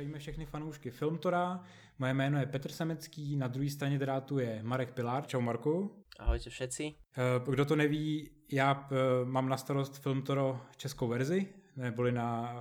[0.00, 1.64] Zdravíme všechny fanoušky Filmtora.
[1.98, 5.26] Moje jméno je Petr Semecký, na druhé straně drátu je Marek Pilár.
[5.26, 6.04] Čau Marku.
[6.18, 6.94] Ahojte všetci.
[7.16, 12.54] Eh, kdo to neví, já eh, mám na starost Filmtoro českou verzi, neboli na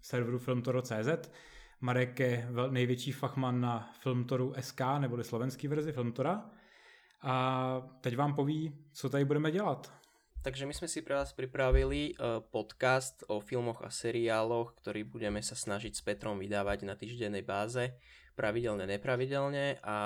[0.00, 1.30] serveru filmtoro.cz.
[1.80, 6.50] Marek je největší fachman na Filmtoru SK, neboli slovenský verzi Filmtora.
[7.22, 9.92] A teď vám poví, co tady budeme dělat.
[10.44, 15.40] Takže my sme si pre vás pripravili uh, podcast o filmoch a seriáloch, ktorý budeme
[15.40, 17.96] sa snažiť s Petrom vydávať na týždennej báze,
[18.36, 19.96] pravidelne, nepravidelne a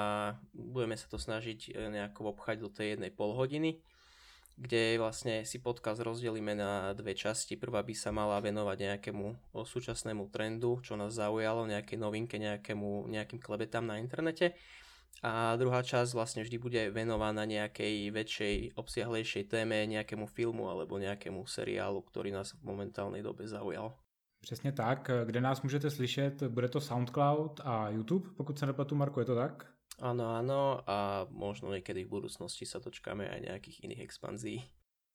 [0.54, 3.82] budeme sa to snažiť e, nejako obchať do tej jednej polhodiny,
[4.54, 7.58] kde vlastne si podcast rozdelíme na dve časti.
[7.58, 13.42] Prvá by sa mala venovať nejakému súčasnému trendu, čo nás zaujalo, nejakej novinke, nejakému, nejakým
[13.42, 14.54] klebetám na internete
[15.22, 21.42] a druhá časť vlastne vždy bude venovaná nejakej väčšej, obsiahlejšej téme, nejakému filmu alebo nejakému
[21.42, 23.98] seriálu, ktorý nás v momentálnej dobe zaujal.
[24.40, 25.10] Přesně tak.
[25.24, 29.34] Kde nás můžete slyšet, bude to SoundCloud a YouTube, pokud se nepletu, Marko, je to
[29.34, 29.66] tak?
[29.98, 34.62] Áno, áno a možno niekedy v budúcnosti sa dočkáme aj nejakých iných expanzí.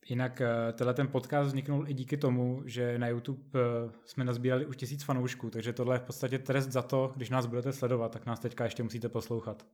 [0.09, 4.65] Jinak eh, tenhle ten podcast vzniknul i díky tomu, že na YouTube eh, jsme nazbírali
[4.65, 8.11] už tisíc fanoušků, takže tohle je v podstatě trest za to, když nás budete sledovat,
[8.11, 9.65] tak nás teďka ještě musíte poslouchat.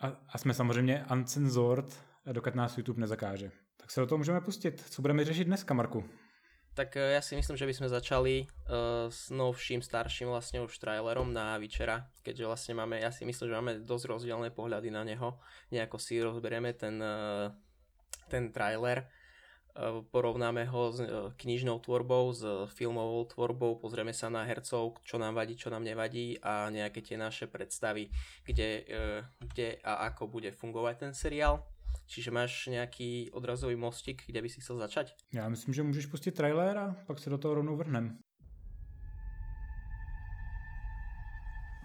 [0.00, 3.50] A, a jsme samozřejmě uncensored, dokud nás YouTube nezakáže.
[3.76, 4.84] Tak se do toho můžeme pustit.
[4.90, 6.04] Co budeme řešit dneska, Marku?
[6.72, 10.72] Tak eh, ja si myslím, že by sme začali uh, s novším, starším vlastne už
[10.80, 15.04] trailerom na Vyčera, keďže vlastne máme, ja si myslím, že máme dosť rozdielne pohľady na
[15.04, 15.36] neho.
[15.68, 17.52] Nejako si rozberieme ten, uh,
[18.28, 19.06] ten trailer
[19.72, 22.44] Eh, porovnáme ho s eh, knižnou tvorbou, s
[22.76, 27.16] filmovou tvorbou, pozrieme sa na hercov, čo nám vadí, čo nám nevadí a nejaké tie
[27.16, 28.12] naše predstavy,
[28.44, 31.64] kde, eh, kde a ako bude fungovať ten seriál.
[32.04, 35.16] Čiže máš nějaký odrazový mostik, kde by si chcel začať?
[35.32, 38.18] Já myslím, že můžeš pustit trailer a pak se do toho rovnou vrhnem.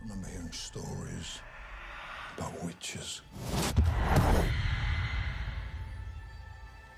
[0.01, 1.39] remember hearing stories
[2.37, 3.23] about witches.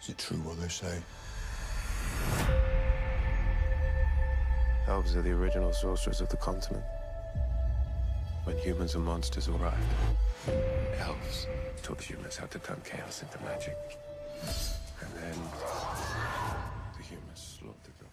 [0.01, 1.01] Is it true what they say?
[4.87, 6.83] Elves are the original sorcerers of the continent.
[8.45, 9.83] When humans and monsters arrived,
[10.99, 11.47] elves
[11.83, 13.77] taught the humans how to turn chaos into magic.
[15.01, 15.37] And then
[16.97, 18.09] the humans slaughtered them.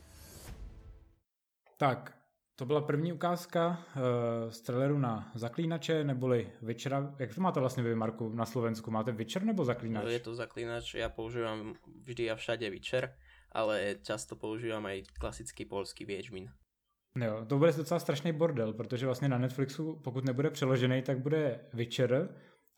[1.78, 2.12] Tak,
[2.58, 4.02] To byla první ukázka uh,
[4.50, 7.14] z traileru na Zaklínače, neboli Večera.
[7.18, 8.90] Jak to máte vlastně vy, Marku, na Slovensku?
[8.90, 10.04] Máte Večer nebo Zaklínač?
[10.08, 13.14] Je to Zaklínač, já používám vždy a všade Večer,
[13.52, 16.50] ale často používám i klasický polský Věžmin.
[17.24, 21.60] Jo, to bude docela strašný bordel, protože vlastně na Netflixu, pokud nebude přeložený, tak bude
[21.72, 22.28] Witcher,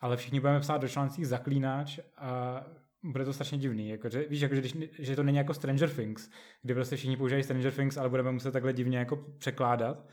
[0.01, 2.65] ale všichni budeme psát do článcích Zaklínač a
[3.03, 3.89] bude to strašně divný.
[3.89, 6.31] Jako, že, víš, jako, že, když, že to není jako Stranger Things,
[6.63, 10.09] kdy prostě všichni používají Stranger Things, ale budeme muset takhle divně jako překládat.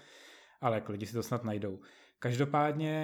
[0.61, 1.79] Ale jako lidi si to snad najdou.
[2.19, 2.95] Každopádně,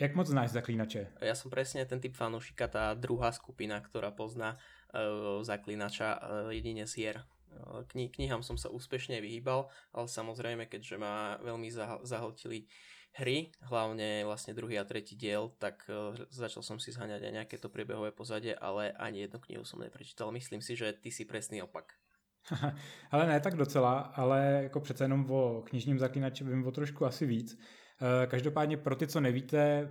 [0.00, 1.12] jak moc znáš Zaklínače?
[1.20, 4.56] Ja som presne ten typ fanúšika, tá druhá skupina, ktorá pozná
[4.94, 7.16] uh, Zaklínača uh, jedine z hier.
[7.92, 12.70] Kni- knihám som sa úspešne vyhýbal, ale samozrejme, keďže ma veľmi zah- zahltili
[13.18, 17.56] hry, hlavne vlastne druhý a tretí diel, tak uh, začal som si zhaňať aj nejaké
[17.58, 20.30] to priebehové pozadie, ale ani jednu knihu som neprečítal.
[20.30, 21.98] Myslím si, že ty si presný opak.
[23.10, 27.26] ale ne tak docela, ale jako přece jenom o knižním zaklínači vím o trošku asi
[27.26, 27.58] víc.
[28.00, 29.88] Eh, každopádně pro ty, co nevíte, eh,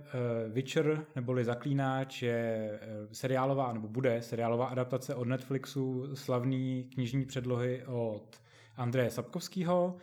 [0.48, 2.80] Witcher neboli Zaklínač je
[3.12, 8.40] seriálová, nebo bude seriálová adaptace od Netflixu slavný knižní předlohy od
[8.76, 9.96] Andreje Sapkovského.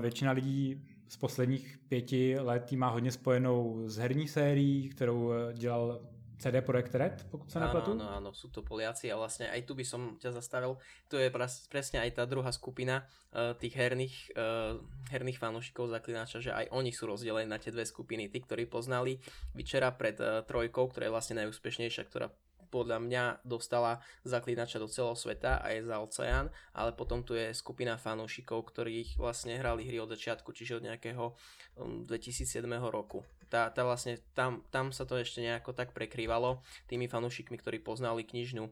[0.00, 6.00] Většina lidí z posledních pěti let má hodně spojenou s herní sérií, kterou eh, dělal
[6.38, 7.96] CD Projekt Red, pokud se nepletu.
[7.96, 10.76] Áno, áno, sú to Poliaci a vlastne aj tu by som ťa zastavil.
[11.08, 11.30] Tu je
[11.70, 14.76] presne aj tá druhá skupina uh, tých herných, uh,
[15.08, 18.28] herných fanúšikov Zaklinača, že aj oni sú rozdelení na tie dve skupiny.
[18.28, 19.22] Tí, ktorí poznali
[19.54, 22.28] Vyčera pred uh, trojkou, ktorá je vlastne najúspešnejšia, ktorá
[22.74, 27.54] podľa mňa dostala zaklínača do celého sveta a je za oceán, ale potom tu je
[27.54, 31.38] skupina fanúšikov, ktorých vlastne hrali hry od začiatku, čiže od nejakého
[31.78, 33.22] 2007 um, roku.
[33.46, 36.58] Tá, tá vlastne, tam, tam sa to ešte nejako tak prekrývalo
[36.90, 38.66] tými fanúšikmi, ktorí poznali knižnú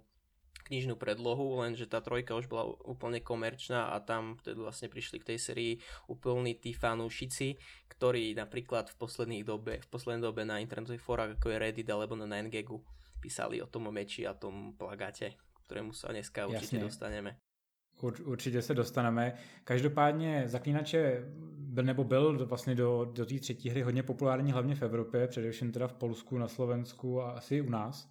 [0.63, 5.35] knižnú predlohu, lenže tá trojka už bola úplne komerčná a tam teda vlastne prišli k
[5.35, 5.73] tej sérii
[6.07, 7.59] úplní tí fanúšici,
[7.91, 12.15] ktorí napríklad v posledných dobe, v poslednej dobe na internetových fórach ako je Reddit alebo
[12.15, 12.79] na 9gagu
[13.23, 16.81] písali o tom meči a tom plagáte, ktorému sa dneska určitě Jasně.
[16.81, 17.37] dostaneme.
[18.03, 19.35] Ur, určitě se dostaneme.
[19.65, 21.25] Každopádně Zaklínače
[21.59, 25.73] byl nebo byl vlastně do, do té třetí hry hodně populární hlavně v Evropě, především
[25.73, 28.11] teda v Polsku, na Slovensku a asi u nás.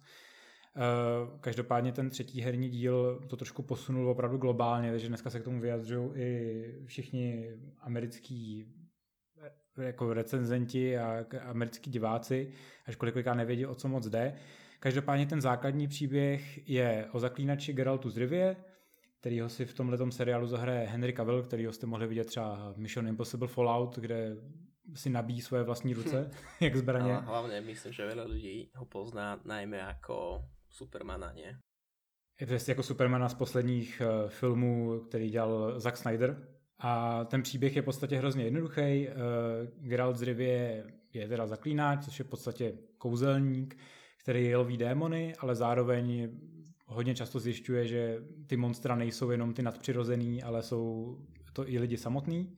[0.76, 5.44] Eh, každopádně ten třetí herní díl to trošku posunul opravdu globálně, takže dneska se k
[5.44, 7.50] tomu vyjadřují i všichni
[7.80, 8.72] americký
[9.76, 12.52] jako recenzenti a americký diváci,
[12.86, 14.34] až kolikrát nevědí, o co moc jde.
[14.82, 18.56] Každopádně ten základní příběh je o zaklínači Geraltu z Rivie,
[19.20, 23.48] kterýho si v tomhle seriálu zahraje Henry Cavill, kterýho jste mohli vidět třeba Mission Impossible
[23.48, 24.36] Fallout, kde
[24.94, 26.30] si nabíjí svoje vlastní ruce,
[26.60, 27.12] jak zbraně.
[27.12, 31.58] Ale hlavně myslím, že veľa lidí ho pozná najmä jako Supermana, ne?
[32.40, 36.48] Je to jako Supermana z posledních uh, filmů, který dělal Zack Snyder.
[36.78, 39.08] A ten příběh je v podstatě hrozně jednoduchý.
[39.08, 39.14] Uh,
[39.88, 43.76] Geralt z Rivie je teda zaklínáč, což je v podstatě kouzelník,
[44.22, 46.30] který loví démony, ale zároveň
[46.86, 51.16] hodně často zjišťuje, že ty monstra nejsou jenom ty nadpřirozený, ale jsou
[51.52, 52.56] to i lidi samotný.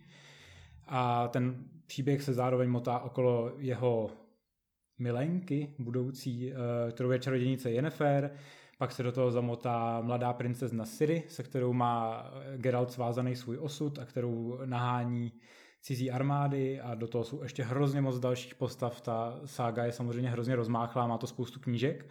[0.87, 4.11] A ten příběh se zároveň motá okolo jeho
[4.99, 6.57] milenky budoucí, eh,
[6.93, 8.31] kterou je čarodějnice Yennefer,
[8.79, 13.99] pak se do toho zamotá mladá princezna Siri, se kterou má Geralt svázaný svůj osud
[13.99, 15.33] a kterou nahání
[15.85, 19.01] cizí armády a do toho jsou ještě hrozně moc dalších postav.
[19.01, 22.07] Ta sága je samozřejmě hrozně rozmáchlá, má to spoustu knížek.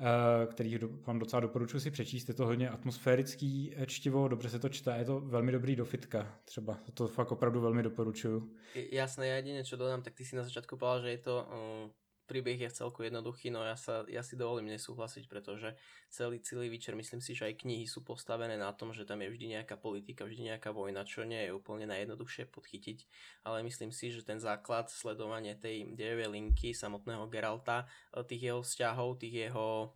[0.00, 2.28] Eh, který vám docela doporučuji si přečíst.
[2.28, 5.84] Je to hodně atmosférický eh, čtivo, dobře se to čte, je to velmi dobrý do
[5.84, 6.78] fitka třeba.
[6.94, 8.56] To fakt opravdu velmi doporučuju.
[8.92, 11.48] Jasné, já jedině čo dodám, tak ty si na začátku povedal, že je to
[11.84, 11.90] uh,
[12.24, 15.74] príbeh je celku jednoduchý, no ja, sa, ja si dovolím nesúhlasiť, pretože
[16.08, 19.32] celý, celý Witcher, myslím si, že aj knihy sú postavené na tom, že tam je
[19.32, 22.98] vždy nejaká politika, vždy nejaká vojna, čo nie je úplne najjednoduchšie podchytiť,
[23.46, 27.84] ale myslím si, že ten základ sledovanie tej dejovej linky samotného Geralta,
[28.14, 29.92] e, tých jeho vzťahov, tých jeho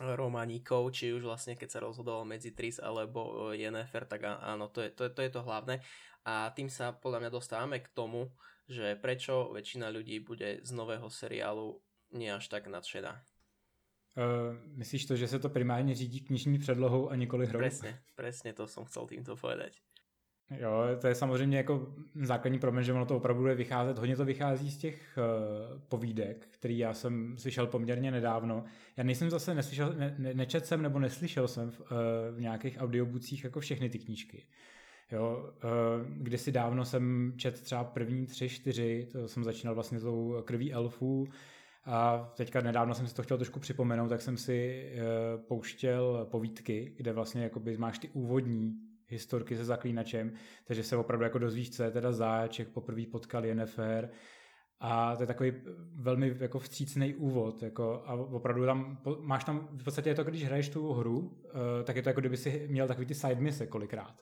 [0.00, 4.82] romaníkov, či už vlastne keď sa rozhodoval medzi Tris alebo e, Yennefer, tak áno, to
[4.82, 5.78] je to, je, to, je to hlavné.
[6.22, 8.30] A tým sa podľa mňa dostávame k tomu,
[8.72, 11.76] že prečo väčšina ľudí bude z nového seriálu
[12.16, 13.20] nie až tak nadšená.
[14.16, 17.58] Uh, myslíš to, že se to primárně řídí knižní předlohou a nikoli hrou?
[17.58, 19.80] Presne, presne to som chcel týmto povedať.
[20.58, 23.98] Jo, to je samozřejmě jako základní problém, že ono to opravdu bude vycházet.
[23.98, 28.64] Hodně to vychází z těch uh, povídek, který já jsem slyšel poměrně nedávno.
[28.96, 31.86] Já nejsem zase neslyšel, ne, ne, nečet jsem nebo neslyšel jsem v, uh,
[32.36, 34.46] v nějakých audiobucích jako všechny ty knížky.
[35.10, 35.70] Jo, uh,
[36.06, 41.28] kdysi dávno jsem čet třeba první tři, čtyři, to jsem začínal vlastně tou krví elfů
[41.84, 46.94] a teďka nedávno jsem si to chtěl trošku připomenout, tak jsem si uh, pouštěl povídky,
[46.96, 48.72] kde vlastně jakoby máš ty úvodní
[49.08, 50.32] historky se zaklínačem,
[50.64, 54.10] takže se opravdu jako dozvíš, co je teda zač, jak poprvé potkal Yennefer
[54.80, 55.52] a to je takový
[55.94, 60.44] velmi jako vstřícný úvod jako, a opravdu tam máš tam, v podstatě je to, když
[60.44, 61.30] hraješ tu hru, uh,
[61.84, 64.14] tak je to jako kdyby si měl takový ty side mise kolikrát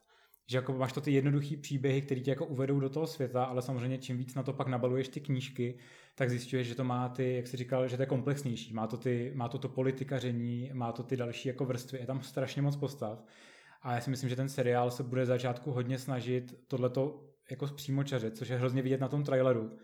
[0.51, 3.63] že jako máš to ty jednoduché příběhy, které tě jako uvedou do toho světa, ale
[3.63, 5.75] samozřejmě čím víc na to pak nabaluješ ty knížky,
[6.15, 8.75] tak zjišťuješ, že to má ty, jak jsi říkal, že to je komplexnější.
[8.75, 12.23] Má to, ty, má to to politikaření, má to ty další jako vrstvy, je tam
[12.23, 13.25] strašně moc postav.
[13.83, 18.05] A já si myslím, že ten seriál se bude začátku hodně snažit tohleto jako přímo
[18.05, 19.79] čařit, což je hrozně vidět na tom traileru,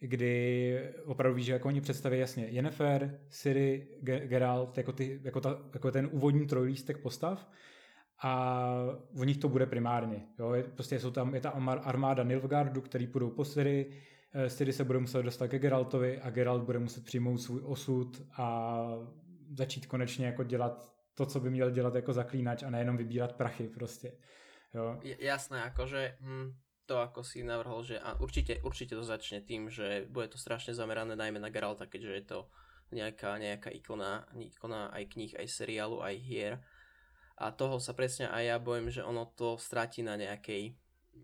[0.00, 5.58] kdy opravdu víš, že jako oni představí jasně Yennefer, Siri, Geralt, jako, ty, jako, ta,
[5.74, 7.50] jako ten úvodní trojlístek postav
[8.22, 8.70] a
[9.18, 10.26] o nich to bude primárně.
[10.38, 10.54] Jo?
[10.74, 11.50] Prostě jsou tam, je ta
[11.82, 13.90] armáda Nilfgaardu, který půjdou po Siri,
[14.48, 18.86] Siri se bude muset dostat ke Geraltovi a Geralt bude muset přijmout svůj osud a
[19.52, 23.68] začít konečně jako dělat to, co by měl dělat jako zaklínač a nejenom vybírat prachy
[23.68, 24.12] prostě.
[24.74, 25.00] Jo.
[25.18, 26.52] Jasné, akože hm,
[26.86, 30.74] to ako si navrhol, že a určite, určite to začne tým, že bude to strašne
[30.74, 32.38] zamerané najmä na Geralta, keďže je to
[32.90, 36.52] nejaká, nejaká ikona, ikona aj kníh, aj seriálu, aj hier
[37.34, 40.74] a toho sa presne aj ja bojím, že ono to stratí na nejakej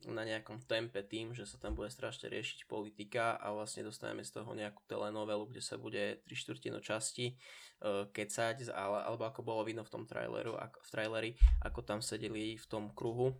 [0.09, 4.33] na nejakom tempe tým, že sa tam bude strašne riešiť politika a vlastne dostaneme z
[4.39, 9.67] toho nejakú telenovelu, kde sa bude tri štvrtinu časti uh, kecať, ale, alebo ako bolo
[9.67, 11.31] vidno v tom traileru, ako, v traileri,
[11.67, 13.35] ako tam sedeli v tom kruhu,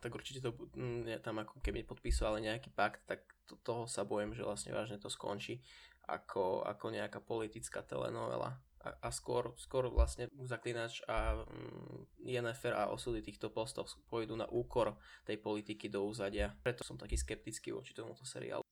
[0.00, 4.32] tak určite to mm, tam ako keby podpísovali nejaký pakt, tak to, toho sa bojím,
[4.32, 5.60] že vlastne vážne to skončí
[6.08, 12.90] ako, ako nejaká politická telenovela a, a skôr, skôr vlastne Zaklinač a mm, Yennefer a
[12.90, 16.54] osudy týchto postov pôjdu na úkor tej politiky do úzadia.
[16.62, 18.62] Preto som taký skeptický voči tomuto seriálu.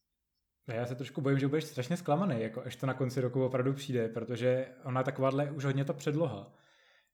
[0.68, 3.72] Já se trošku bojím, že budeš strašně zklamaný, jako až to na konci roku opravdu
[3.72, 6.52] přijde, protože ona takováhle už hodně ta předloha.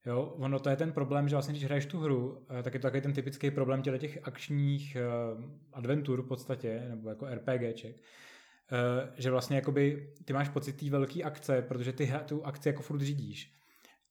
[0.07, 2.81] Jo, ono to je ten problém, že vlastně když hraješ tu hru, eh, tak je
[2.81, 7.97] to takový ten typický problém těch akčních uh, adventur v podstatě, nebo jako RPGček,
[9.16, 13.00] že vlastně jakoby ty máš pocit té velké akce, protože ty tu akci jako furt
[13.00, 13.52] řídíš.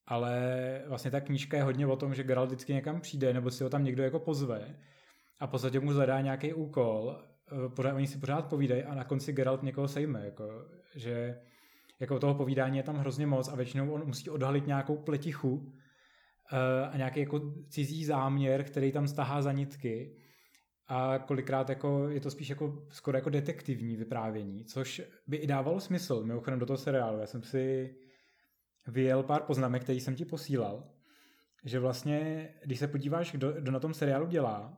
[0.07, 3.63] Ale vlastně ta knížka je hodně o tom, že Geralt vždycky někam přijde, nebo si
[3.63, 4.75] ho tam někdo jako pozve
[5.39, 9.03] a v podstatě mu zadá nějaký úkol, eh, pořád, oni si pořád povídají a na
[9.03, 11.41] konci Geralt někoho sejme, jako, že
[12.00, 15.74] jako toho povídání je tam hrozně moc a většinou on musí odhalit nějakou pletichu
[16.53, 20.15] eh, a nějaký jako cizí záměr, který tam stahá za nitky
[20.88, 25.80] a kolikrát jako je to spíš jako skoro jako detektivní vyprávění, což by i dávalo
[25.80, 27.20] smysl, mimochodem do toho seriálu.
[27.20, 27.96] Já jsem si
[28.88, 30.84] vyjel pár poznámek, který jsem ti posílal,
[31.63, 34.77] že vlastně, když se podíváš, kdo, kdo na tom seriálu dělá,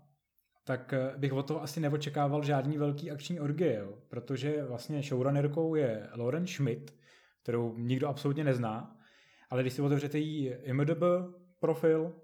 [0.64, 3.94] tak eh, bych od toho asi neočekával žádný velký akční orgie, jo?
[4.10, 6.96] protože vlastně showrunnerkou je Lauren Schmidt,
[7.44, 8.98] kterou nikdo absolutně nezná,
[9.50, 11.04] ale když si otevřete její IMDb
[11.60, 12.16] profil,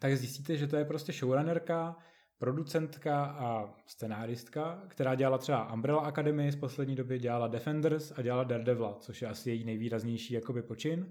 [0.00, 1.96] tak zjistíte, že to je prostě showrunnerka,
[2.44, 8.44] producentka a scenáristka, která dělala třeba Umbrella Academy z poslední doby, dělala Defenders a dělala
[8.44, 11.06] Daredevila, což je asi její nejvýraznější jakoby počin.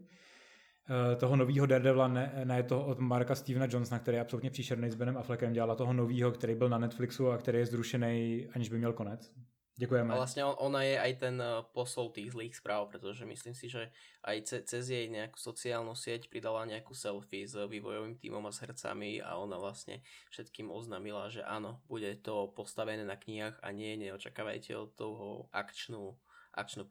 [0.89, 4.91] Eh, toho nového Daredevila, ne, ne toho od Marka Stevena Johnsona, který je absolutně příšerný
[4.91, 8.69] s Benem Affleckem, dělala toho nového, který byl na Netflixu a který je zrušený, aniž
[8.69, 9.31] by měl konec.
[9.73, 10.13] Děkujeme.
[10.13, 13.89] A vlastne ona je aj ten eh, posol tých zlých správ, pretože myslím si, že
[14.21, 18.61] aj ce, cez jej nejakú sociálnu sieť pridala nejakú selfie s vývojovým týmom a s
[18.61, 23.97] hercami a ona vlastne všetkým oznámila, že áno, bude to postavené na knihách a nie,
[23.97, 26.21] neočakávajte od toho akčnú,
[26.53, 26.85] akčnú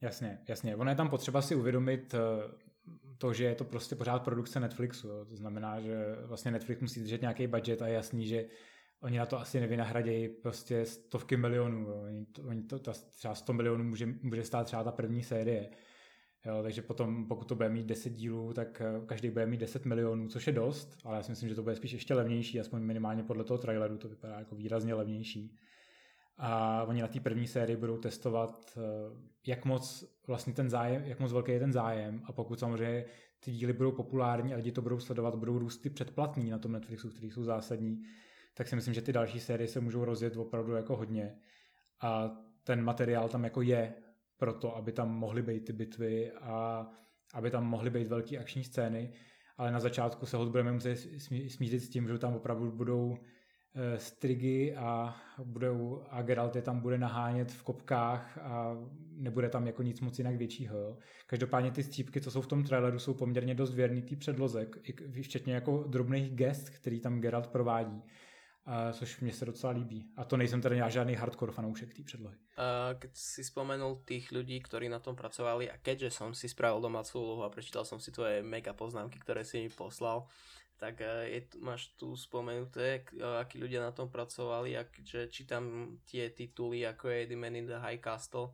[0.00, 0.76] Jasně, jasně.
[0.76, 2.18] Ono je tam potřeba si uvědomit eh,
[3.18, 5.08] to, že je to prostě pořád produkce Netflixu.
[5.08, 5.24] Jo.
[5.24, 8.44] To znamená, že vlastně Netflix musí držet nějaký budget a je jasný, že
[9.00, 11.88] oni na to asi nevynahradějí prostě stovky milionů.
[11.88, 12.02] Jo.
[12.06, 15.70] Oni to, oni to, ta, třeba 100 milionů může, může stát třeba ta první série.
[16.46, 19.84] Jo, takže potom, pokud to bude mít 10 dílů, tak eh, každý bude mít 10
[19.84, 22.82] milionů, což je dost, ale já si myslím, že to bude spíš ještě levnější, aspoň
[22.82, 25.56] minimálně podle toho traileru to vypadá jako výrazně levnější.
[26.38, 28.80] A oni na té první sérii budou testovat, eh,
[29.46, 33.04] jak moc vlastně ten zájem, jak moc velký je ten zájem a pokud samozřejmě
[33.40, 36.72] ty díly budou populární a lidi to budou sledovat, budou růst ty předplatný na tom
[36.72, 38.02] Netflixu, který jsou zásadní,
[38.56, 41.34] tak si myslím, že ty další série se můžou rozjet opravdu jako hodně.
[42.00, 42.30] A
[42.64, 43.94] ten materiál tam jako je
[44.36, 46.86] pro to, aby tam mohly být ty bitvy a
[47.34, 49.12] aby tam mohly být velké akční scény,
[49.56, 50.96] ale na začátku se hod budeme muset
[51.48, 53.16] smířit s tím, že tam opravdu budou
[53.74, 58.76] eh, strigy a, budou, a Geralt je tam bude nahánět v kopkách a
[59.12, 60.78] nebude tam jako nic moc jinak většího.
[60.78, 60.98] Jo.
[61.26, 64.68] Každopádně ty střípky, co jsou v tom traileru, jsou poměrně dost věrný tý předloze,
[65.22, 68.02] včetně jako drobných gest, který tam Geralt provádí
[68.66, 70.06] a což mě se docela líbí.
[70.16, 72.36] A to nejsem teda žádný hardcore fanoušek té předlohy.
[72.36, 76.82] Uh, keď si spomenul tých ľudí, ktorí na tom pracovali a keďže som si spravil
[76.82, 80.26] domácu úlohu a prečítal som si tvoje mega poznámky, ktoré si mi poslal,
[80.82, 85.94] tak uh, je, máš tu spomenuté, uh, akí ľudia na tom pracovali a že čítam
[86.02, 88.50] tie tituly, ako je The Man in the High Castle,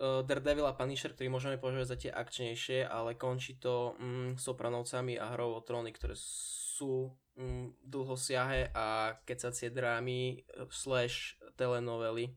[0.00, 5.20] uh, Daredevil a Punisher, ktorý môžeme považovať za tie akčnejšie, ale končí to mm, Sopranovcami
[5.20, 6.61] a Hrou o tróny, ktoré sú
[7.36, 12.32] mm, dlhosiahe a kecacie drámy eh, slash telenovely.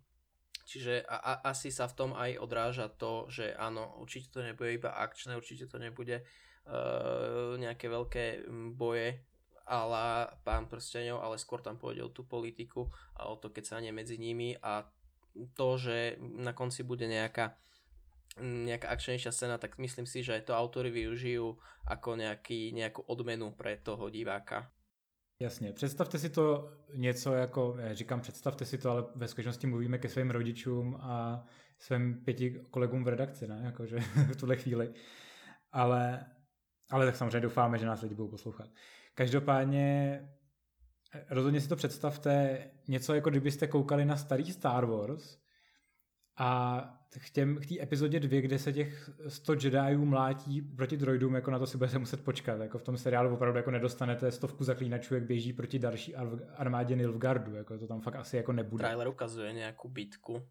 [0.65, 4.73] Čiže a, a, asi sa v tom aj odráža to, že áno, určite to nebude
[4.73, 9.21] iba akčné, určite to nebude uh, nejaké veľké mm, boje
[9.65, 12.85] ale pán prstenov, ale skôr tam pôjde o tú politiku
[13.17, 14.85] a o to kecanie medzi nimi a
[15.57, 17.57] to, že na konci bude nejaká
[18.41, 21.55] nejaká akčnejšia scéna, tak myslím si, že to autory využijú
[21.87, 24.71] ako nejaký, nejakú odmenu pre toho diváka.
[25.39, 30.09] Jasně, představte si to něco jako, říkám představte si to, ale ve skutečnosti mluvíme ke
[30.09, 31.45] svým rodičům a
[31.79, 33.99] svým pěti kolegům v redakci, ne, jakože
[34.31, 34.93] v tuhle chvíli.
[35.71, 36.25] Ale,
[36.91, 38.69] ale tak samozřejmě doufáme, že nás lidi budou poslouchat.
[39.13, 40.19] Každopádně
[41.29, 45.37] rozhodně si to představte něco jako kdybyste koukali na starý Star Wars
[46.37, 51.35] a k, těm, k té epizodě dvě, kde se těch 100 Jediů mlátí proti droidům,
[51.35, 52.61] jako na to si budete muset počkat.
[52.61, 56.15] Jako v tom seriálu opravdu jako nedostanete stovku zaklínačů, jak běží proti další
[56.55, 57.55] armádě Nilfgardu.
[57.55, 58.81] Jako to tam fakt asi jako nebude.
[58.81, 60.41] Trailer ukazuje nějakou bitku.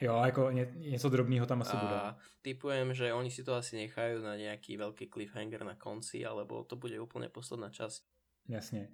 [0.00, 2.24] Jo, jako ně, něco drobného tam asi a bude.
[2.42, 6.76] typujem, že oni si to asi nechají na nějaký velký cliffhanger na konci, alebo to
[6.76, 8.04] bude úplně posledná část.
[8.48, 8.88] Jasně.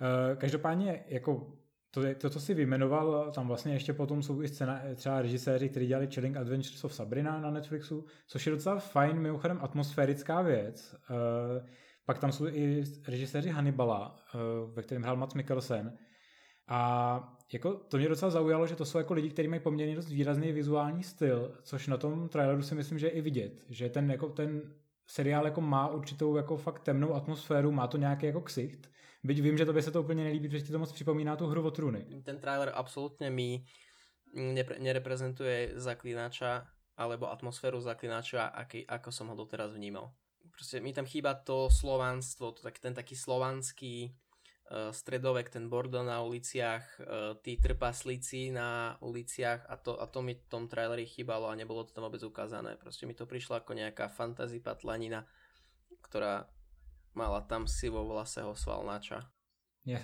[0.00, 1.58] Uh, každopádně jako
[1.90, 5.86] to, to, co si vyjmenoval, tam vlastně ještě potom jsou i scéna, třeba režiséři, kteří
[5.86, 10.94] dělali Chilling Adventures of Sabrina na Netflixu, což je docela fajn, mimochodem atmosférická věc.
[11.10, 11.66] Uh,
[12.04, 15.98] pak tam jsou i režiséři Hannibala, uh, ve kterém hrál Mats Mikkelsen.
[16.68, 20.08] A jako to mě docela zaujalo, že to jsou jako lidi, kteří mají poměrně dost
[20.10, 24.10] výrazný vizuální styl, což na tom traileru si myslím, že je i vidět, že ten,
[24.10, 24.62] jako ten
[25.06, 28.90] seriál jako má určitou jako fakt temnou atmosféru, má to nějaký jako ksicht,
[29.24, 31.46] Byť vím, že to by se to úplně nelíbí, protože ti to moc připomíná tu
[31.46, 32.22] hru o trůny.
[32.24, 33.64] Ten trailer absolutně mi
[34.78, 40.12] nereprezentuje zaklinača alebo atmosféru zaklinača, aký, ako som ho doteraz vnímal.
[40.52, 46.04] Proste mi tam chýba to slovanstvo, to tak, ten taký slovanský uh, stredovek, ten bordel
[46.04, 47.06] na uliciach, uh,
[47.40, 51.88] tí trpaslíci na uliciach a to, a to mi v tom traileri chýbalo a nebolo
[51.88, 52.76] to tam vôbec ukázané.
[52.76, 55.24] Proste mi to prišlo ako nejaká fantasy patlanina,
[56.04, 56.44] ktorá
[57.14, 59.30] mala tam si vo vlaseho svalnáča.
[59.84, 59.96] Je,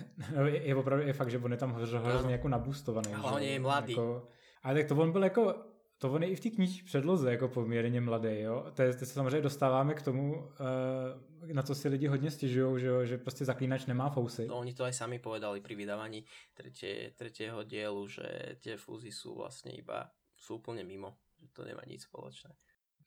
[0.45, 3.13] je, je opravdu je fakt, že on je tam hrozně jako nabustovaný.
[3.13, 3.93] Ale on je mladý.
[3.93, 4.27] Jako,
[4.63, 5.63] ale tak to on byl jako,
[5.97, 8.71] to on je i v té knižní předloze jako poměrně mladý, jo.
[8.73, 12.81] To, je, to se samozřejmě dostáváme k tomu, uh, na co si lidi hodně stěžují,
[12.81, 14.47] že, že prostě zaklínač nemá fousy.
[14.47, 19.37] No oni to aj sami povedali pri vydávaní tretie, tretieho dielu, že tie fúzy sú
[19.37, 22.49] vlastne iba, sú úplne mimo, že to nemá nic spoločné.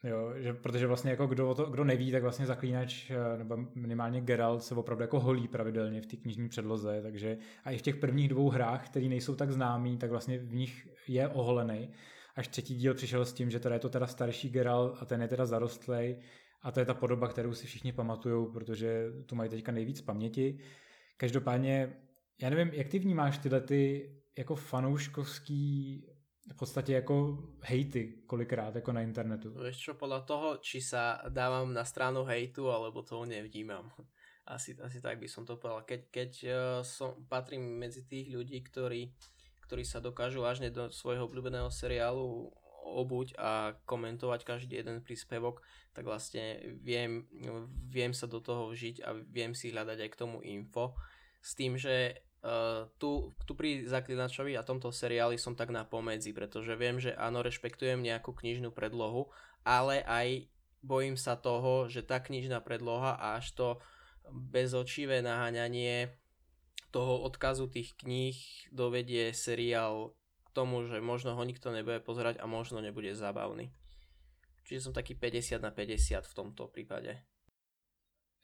[0.04, 4.20] Jo, že, protože vlastně jako kdo, to, kdo neví, tak vlastně zaklínač eh, nebo minimálně
[4.20, 7.96] Geralt se opravdu jako holí pravidelně v té knižní předloze, takže a i v těch
[7.96, 11.90] prvních dvou hrách, které nejsou tak známý, tak vlastně v nich je oholený.
[12.36, 15.22] Až třetí díl přišel s tím, že teda je to teda starší Geralt a ten
[15.22, 16.16] je teda zarostlej
[16.62, 20.58] a to je ta podoba, kterou si všichni pamatují, protože tu mají teďka nejvíc paměti.
[21.16, 21.96] Každopádně,
[22.42, 26.06] já nevím, jak ty vnímáš tyhle ty jako fanouškovský
[26.48, 29.50] v podstatě jako hejty kolikrát jako na internetu.
[29.50, 33.90] Vieš čo, podľa toho, či sa dávam na stranu hejtu, alebo toho nevnímam.
[34.50, 35.86] Asi, asi tak by som to povedal.
[35.86, 39.14] Keď, keď uh, som, patrím medzi tých ľudí, ktorí,
[39.62, 42.50] ktorí sa dokážu vážne do svojho obľúbeného seriálu
[42.82, 45.62] obuť a komentovať každý jeden príspevok,
[45.94, 47.30] tak vlastne viem,
[47.86, 50.98] viem sa do toho vžiť a viem si hľadať aj k tomu info.
[51.38, 56.32] S tým, že Uh, tu, tu pri Zaklinačovi a tomto seriáli som tak na pomedzi,
[56.32, 59.28] pretože viem, že áno, rešpektujem nejakú knižnú predlohu,
[59.60, 60.48] ale aj
[60.80, 63.68] bojím sa toho, že tá knižná predloha a až to
[64.32, 66.16] bezočivé naháňanie
[66.90, 68.36] toho odkazu tých kníh
[68.72, 73.70] dovedie seriál k tomu, že možno ho nikto nebude pozerať a možno nebude zábavný.
[74.66, 77.20] Čiže som taký 50 na 50 v tomto prípade.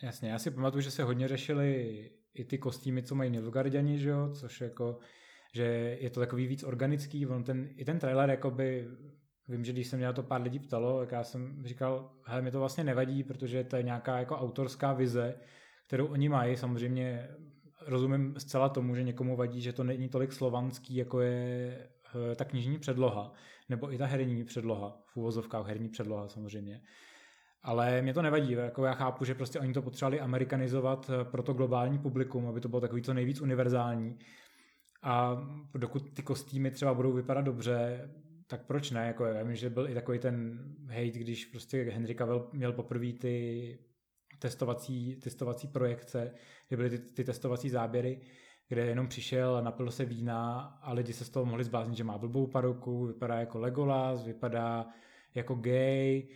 [0.03, 4.09] Jasně, já si pamatuju, že se hodně řešili i ty kostýmy, co mají Nilfgaardiani, že
[4.09, 4.99] jo, což jako,
[5.55, 5.65] že
[6.00, 8.88] je to takový víc organický, on ten, i ten trailer jakoby,
[9.49, 12.43] vím, že když se mě na to pár lidí ptalo, tak já jsem říkal, hele,
[12.43, 15.35] mi to vlastně nevadí, protože to je nějaká jako autorská vize,
[15.87, 17.29] kterou oni mají, samozřejmě
[17.87, 21.79] rozumím zcela tomu, že někomu vadí, že to není tolik slovanský, jako je
[22.33, 23.33] eh, ta knižní předloha,
[23.68, 26.81] nebo i ta herní předloha, v úvozovkách herní předloha samozřejmě.
[27.66, 31.42] Ale mě to nevadí, jako já chápu, že prostě oni to potřebovali amerikanizovat eh, pro
[31.42, 34.18] to globální publikum, aby to bylo takový co nejvíc univerzální.
[35.02, 35.42] A
[35.74, 38.11] dokud ty kostýmy třeba budou vypadat dobře,
[38.46, 39.07] tak proč ne?
[39.07, 43.12] Jako, já vím, že byl i takový ten hate, když prostě Henry Cavill měl poprvé
[43.12, 43.79] ty
[44.38, 46.33] testovací, testovací projekce,
[46.68, 48.20] kde byly ty, ty testovací záběry,
[48.68, 52.05] kde jenom přišel a napil se vína a lidi se z toho mohli zbláznit, že
[52.05, 54.87] má blbou paruku, vypadá jako Legolas, vypadá
[55.35, 56.29] jako gay,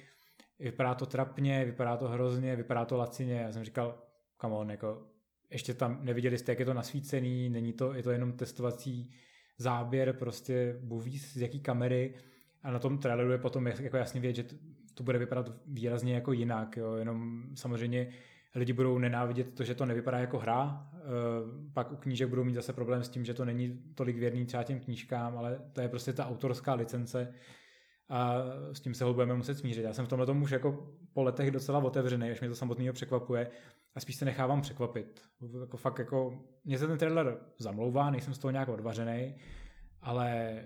[0.60, 3.34] vypadá to trapně, vypadá to hrozně, vypadá to lacině.
[3.34, 3.98] Já jsem říkal,
[4.40, 5.06] come on, jako,
[5.50, 9.10] ještě tam neviděli jste, jak je to nasvícený, není to, je to jenom testovací
[9.58, 12.14] záběr, prostě buví z jaký kamery
[12.62, 14.56] a na tom traileru je potom jako jasně vědět, že
[14.94, 18.08] to, bude vypadat výrazně jako jinak, jo, jenom samozřejmě
[18.54, 21.00] lidi budou nenávidět to, že to nevypadá jako hra, e,
[21.72, 24.62] pak u knížek budou mít zase problém s tím, že to není tolik věrný třeba
[24.62, 27.34] těm knížkám, ale to je prostě ta autorská licence,
[28.10, 28.42] a
[28.72, 29.84] s tím se ho budeme muset smířit.
[29.84, 32.92] Já jsem v tomhle tomu už jako po letech docela otevřený, až mě to samotného
[32.92, 33.50] překvapuje
[33.94, 35.22] a spíš se nechávám překvapit.
[35.60, 39.34] Jako fakt jako, mě se ten trailer zamlouvá, nejsem z toho nějak odvařený,
[40.02, 40.58] ale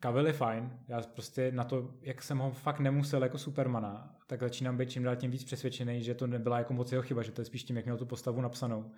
[0.00, 4.40] Kavel je fajn, já prostě na to, jak jsem ho fakt nemusel jako Supermana, tak
[4.40, 7.32] začínám být čím dál tím víc přesvědčený, že to nebyla jako moc jeho chyba, že
[7.32, 8.90] to je spíš tím, jak měl tu postavu napsanou.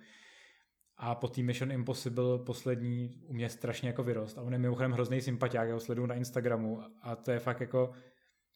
[1.01, 4.37] A po té Mission Impossible poslední u mě strašně jako vyrost.
[4.37, 7.61] A on je mimochodem hrozný sympatiák, já ho sleduju na Instagramu a to je fakt
[7.61, 7.91] jako,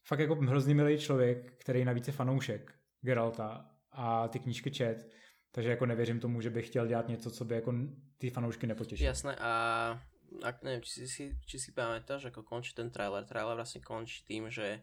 [0.06, 5.10] fakt jako hrozný milý člověk, který navíc je fanoušek Geralta a ty knížky čet.
[5.50, 7.74] Takže jako nevěřím tomu, že bych chtěl dělat něco, co by jako
[8.18, 9.06] ty fanoušky nepotěšilo.
[9.06, 10.00] Jasné a
[10.42, 13.24] ak, neviem, či si, či si pamätáš, ako končí ten trailer.
[13.24, 14.82] Trailer vlastne končí tým, že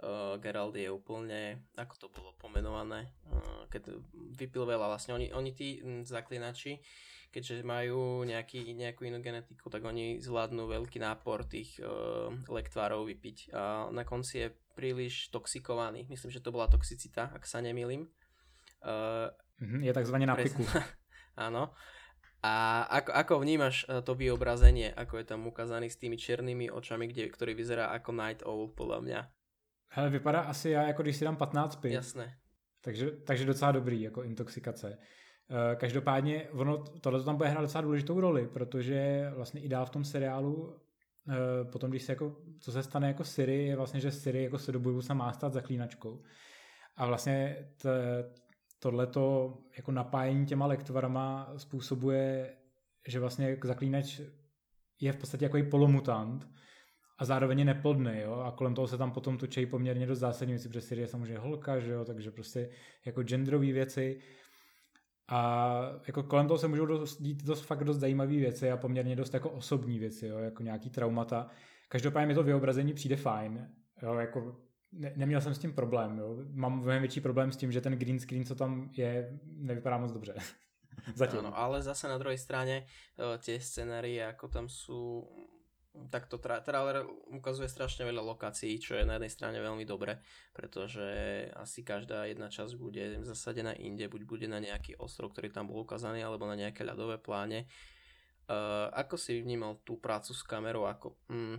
[0.00, 3.96] uh, Geralt je úplne, ako to bolo pomenované, uh, keď
[4.36, 5.16] vypil veľa vlastne.
[5.16, 6.80] Oni, oni tí zaklinači,
[7.30, 13.54] keďže majú nejaký, nejakú inú genetiku, tak oni zvládnu veľký nápor tých uh, lektvárov vypiť.
[13.54, 16.08] A na konci je príliš toxikovaný.
[16.08, 18.08] Myslím, že to bola toxicita, ak sa nemýlim.
[18.80, 20.64] Uh, je takzvané na piku.
[21.46, 21.76] Áno.
[22.40, 27.28] A ako, ako vnímaš to vyobrazenie, ako je tam ukázaný s tými černými očami, kde,
[27.28, 29.20] ktorý vyzerá ako Night Owl podľa mňa?
[29.92, 31.92] Hele, vypadá asi já, jako když si dám 15 piv.
[31.92, 32.36] Jasné.
[32.80, 34.98] Takže, takže docela dobrý, jako intoxikace.
[35.50, 39.90] Eh, každopádně ono, tohle tam bude hrát docela důležitou roli, protože vlastně i dál v
[39.90, 40.76] tom seriálu
[41.28, 44.58] eh, potom, když se jako, co se stane jako Siri, je vlastně, že Siri jako
[44.58, 46.22] se do budoucna má stát zaklínačkou.
[46.96, 47.68] A vlastně
[48.78, 52.56] tohleto jako napájení těma lektvarama způsobuje,
[53.08, 54.20] že vlastně zaklínač
[55.00, 56.48] je v podstatě jako i polomutant,
[57.20, 60.54] a zároveň je neplodný, jo, a kolem toho se tam potom točí poměrně dost zásadní
[60.54, 62.70] věci, protože Siri je samozřejmě holka, že jo, takže prostě
[63.04, 64.20] jako genderové věci
[65.32, 69.16] A jako kolem toho se můžou dost, dít dost, fakt dost zajímavé věci a poměrně
[69.16, 71.46] dost jako osobní věci, jo, jako nějaký traumata.
[71.88, 73.68] Každopádně mi to vyobrazení přijde fajn.
[74.02, 74.56] Jo, jako
[74.92, 76.18] ne, neměl jsem s tím problém.
[76.18, 76.36] Jo.
[76.50, 80.12] Mám mnohem větší problém s tím, že ten green screen, co tam je, nevypadá moc
[80.12, 80.34] dobře.
[81.14, 81.38] Zatím.
[81.38, 82.86] Ano, ale zase na druhé straně
[83.18, 85.28] uh, tie scenárie, jako tam sú
[86.10, 87.02] tak to tra- trailer
[87.34, 90.22] ukazuje strašne veľa lokácií, čo je na jednej strane veľmi dobre,
[90.54, 91.02] pretože
[91.58, 95.82] asi každá jedna časť bude zasadená inde, buď bude na nejaký ostrov, ktorý tam bol
[95.82, 97.66] ukázaný, alebo na nejaké ľadové pláne.
[98.50, 100.86] Uh, ako si vnímal tú prácu s kamerou?
[100.86, 101.58] Ako, mm,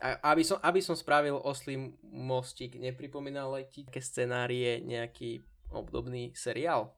[0.00, 6.96] a, aby, som, aby som spravil oslý mostík, nepripomínal ti také scenárie nejaký obdobný seriál?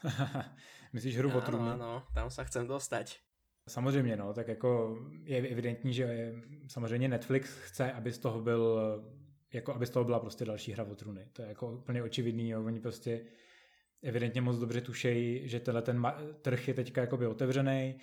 [0.94, 1.40] Myslíš hru o?
[1.40, 3.24] Áno, tam sa chcem dostať.
[3.68, 6.34] Samozřejmě, no, tak jako je evidentní, že
[6.68, 8.80] samozřejmě Netflix chce, aby z toho byl,
[9.52, 11.28] jako aby z toho byla prostě další hra o trůny.
[11.32, 12.64] To je jako úplně očividný, jo.
[12.64, 13.20] oni prostě
[14.02, 16.06] evidentně moc dobře tušejí, že tenhle ten
[16.42, 17.94] trh je teďka jakoby otevřený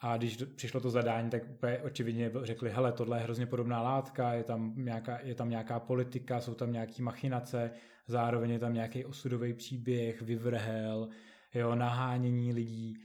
[0.00, 4.32] a když přišlo to zadání, tak úplně očividně řekli, hele, tohle je hrozně podobná látka,
[4.32, 7.70] je tam nějaká, je tam nějaká politika, jsou tam nějaké machinace,
[8.06, 11.08] zároveň je tam nějaký osudový příběh, vyvrhel,
[11.54, 12.96] jo, nahánění lidí.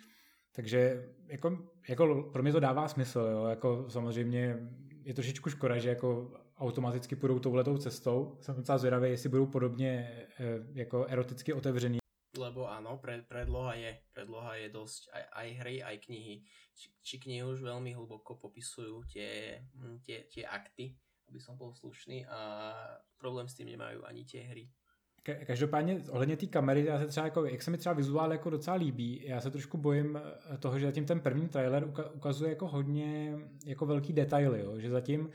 [0.55, 4.57] Takže jako, jako pro mě to dává smysl, jo, jako samozřejmě
[5.03, 8.37] je trošičku škoda, že jako automaticky půjdou touhletou cestou.
[8.41, 11.97] Jsem docela zvědavý, jestli budou podobně eh, jako eroticky otevřený.
[12.35, 16.35] Lebo áno, pre, predloha je, predloha je dosť aj, aj hry, aj knihy.
[16.75, 20.99] Či, či knihy už veľmi hlboko popisujú tie, hm, tie, tie akty,
[21.31, 22.39] aby som bol slušný a
[23.15, 24.67] problém s tým nemajú ani tie hry.
[25.45, 28.75] Každopádně ohledně té kamery, já se třeba jako, jak se mi třeba vizuál jako docela
[28.75, 30.19] líbí, já se trošku bojím
[30.53, 34.79] eh, toho, že zatím ten první trailer ukazuje jako hodně jako velký detaily, jo?
[34.79, 35.29] že zatím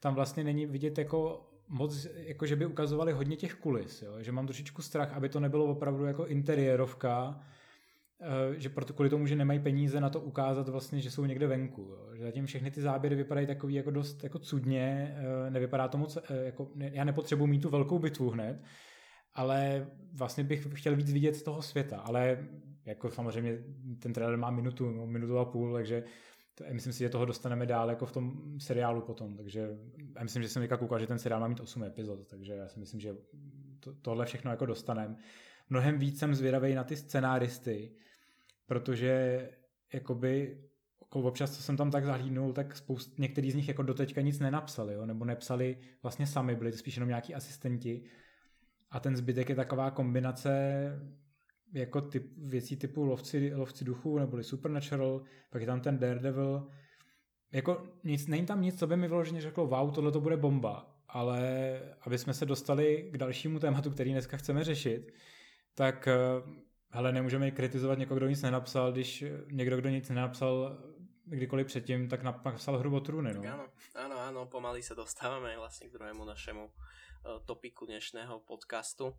[0.00, 4.22] tam vlastně není vidět jako moc, jako že by ukazovali hodně těch kulis, jo?
[4.22, 7.40] že mám trošičku strach, aby to nebylo opravdu jako interiérovka,
[8.20, 11.46] eh, že proto kvůli tomu, že nemají peníze na to ukázat vlastně, že jsou někde
[11.46, 11.82] venku.
[11.82, 12.16] Jo?
[12.16, 16.18] Že zatím všechny ty záběry vypadají takový jako dost jako cudně, eh, nevypadá to moc,
[16.44, 18.62] jako, já nepotřebuji mít tu velkou bitvu hned,
[19.34, 22.48] ale vlastně bych chtěl víc vidět z toho světa, ale
[22.84, 23.58] jako samozřejmě
[23.98, 26.04] ten trailer má minutu, no, minutu a půl, takže
[26.54, 29.68] to, myslím si, že toho dostaneme dál jako v tom seriálu potom, takže
[30.16, 32.68] já myslím, že jsem teďka koukal, že ten seriál má mít 8 epizod, takže já
[32.68, 33.16] si myslím, že
[33.80, 35.16] to, tohle všechno jako dostaneme.
[35.70, 37.92] Mnohem víc jsem zvědavý na ty scenáristy,
[38.66, 39.48] protože
[39.92, 40.58] jakoby
[41.00, 44.40] jako občas, co jsem tam tak zahlídnul, tak spoust, některý z nich jako doteďka nic
[44.40, 45.06] nenapsali, jo?
[45.06, 48.02] nebo nepsali vlastně sami, byli to spíš jenom nějaký asistenti
[48.94, 50.50] a ten zbytek je taková kombinace
[51.72, 56.68] jako typ, věcí typu lovci, lovci duchů neboli Supernatural, pak je tam ten Daredevil.
[57.52, 61.00] Jako nic, není tam nic, co by mi vyloženě řeklo, wow, tohle to bude bomba,
[61.08, 65.12] ale aby jsme se dostali k dalšímu tématu, který dneska chceme řešit,
[65.74, 66.16] tak eh,
[66.90, 70.78] hele, nemůžeme kritizovat někoho, kdo nic nenapsal, když někdo, kdo nic nenapsal
[71.24, 73.34] kdykoliv předtím, tak napsal hru o trůny.
[73.34, 73.42] No.
[73.42, 76.70] Áno, áno, áno, pomaly sa dostávame vlastne k druhému našemu
[77.24, 79.16] E, topiku dnešného podcastu,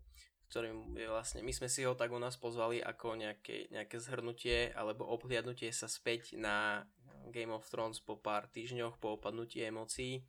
[0.53, 4.69] ktorým je vlastne, my sme si ho tak u nás pozvali ako nejaké, nejaké zhrnutie
[4.77, 6.85] alebo obhliadnutie sa späť na
[7.33, 10.21] Game of Thrones po pár týždňoch, po opadnutí emócií.
[10.21, 10.23] E,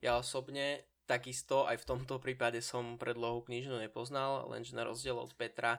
[0.00, 5.36] ja osobne takisto aj v tomto prípade som predlohu knižnú nepoznal, lenže na rozdiel od
[5.36, 5.76] Petra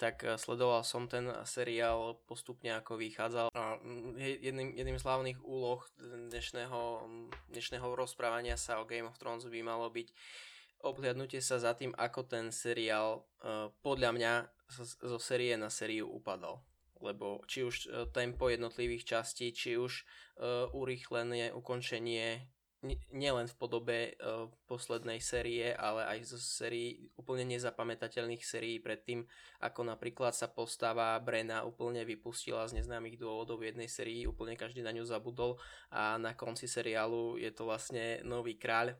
[0.00, 3.52] tak eh, sledoval som ten seriál postupne ako vychádzal.
[3.52, 7.04] A mm, jedným, jedným z hlavných úloh dnešného,
[7.52, 10.08] dnešného rozprávania sa o Game of Thrones by malo byť
[10.80, 14.32] obhliadnutie sa za tým, ako ten seriál uh, podľa mňa
[15.04, 16.64] zo, série na sériu upadal.
[17.04, 20.08] Lebo či už uh, tempo jednotlivých častí, či už
[20.40, 22.48] uh, urýchlenie, ukončenie
[23.12, 29.28] nielen v podobe uh, poslednej série, ale aj zo sérií úplne nezapamätateľných sérií predtým,
[29.60, 34.80] ako napríklad sa postava Brena úplne vypustila z neznámych dôvodov v jednej sérii, úplne každý
[34.80, 35.60] na ňu zabudol
[35.92, 38.96] a na konci seriálu je to vlastne nový kráľ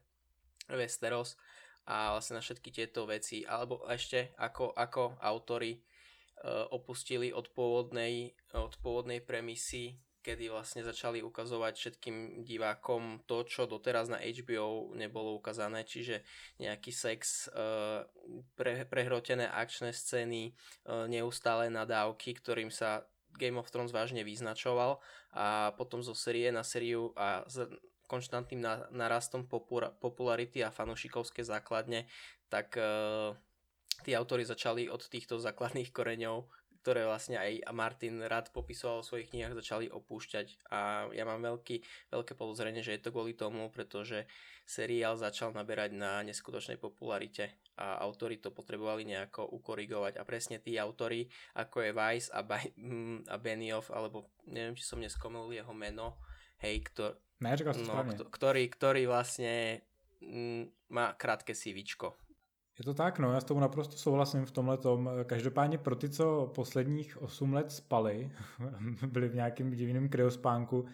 [0.68, 1.40] Westeros
[1.88, 8.36] a vlastne na všetky tieto veci, alebo ešte ako, ako autory uh, opustili od pôvodnej,
[8.52, 15.36] od pôvodnej premisy kedy vlastne začali ukazovať všetkým divákom to, čo doteraz na HBO nebolo
[15.36, 16.20] ukázané, čiže
[16.60, 18.04] nejaký sex, eh,
[18.54, 24.98] pre, prehrotené akčné scény, eh, neustále nadávky, ktorým sa Game of Thrones vážne vyznačoval
[25.30, 27.62] a potom zo série na sériu a s
[28.10, 29.46] konštantným narastom
[30.02, 32.10] popularity a fanušikovské základne,
[32.50, 33.38] tak uh,
[34.02, 39.28] tí autory začali od týchto základných koreňov ktoré vlastne aj Martin rád popisoval v svojich
[39.36, 40.72] knihách, začali opúšťať.
[40.72, 44.24] A ja mám veľký, veľké podozrenie, že je to kvôli tomu, pretože
[44.64, 50.16] seriál začal naberať na neskutočnej popularite a autori to potrebovali nejako ukorigovať.
[50.16, 51.28] A presne tí autori,
[51.60, 56.16] ako je Weiss a, ba- mm, a Benioff, alebo neviem, či som neskomil jeho meno,
[56.64, 57.20] hej, ktor-
[57.76, 59.84] ne, no, ktorý, ktorý vlastne
[60.20, 62.29] mm, má krátke CVčko
[62.80, 65.10] je to tak, no, já s tomu naprosto souhlasím v tomhle tom.
[65.24, 68.30] Každopádně pro ty, co posledních 8 let spali,
[69.06, 70.84] byli v nějakém divném kryospánku,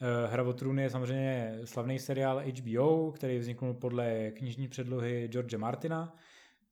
[0.00, 5.54] eh, Hra o trůny je samozřejmě slavný seriál HBO, který vzniknul podle knižní předlohy George
[5.54, 6.16] Martina,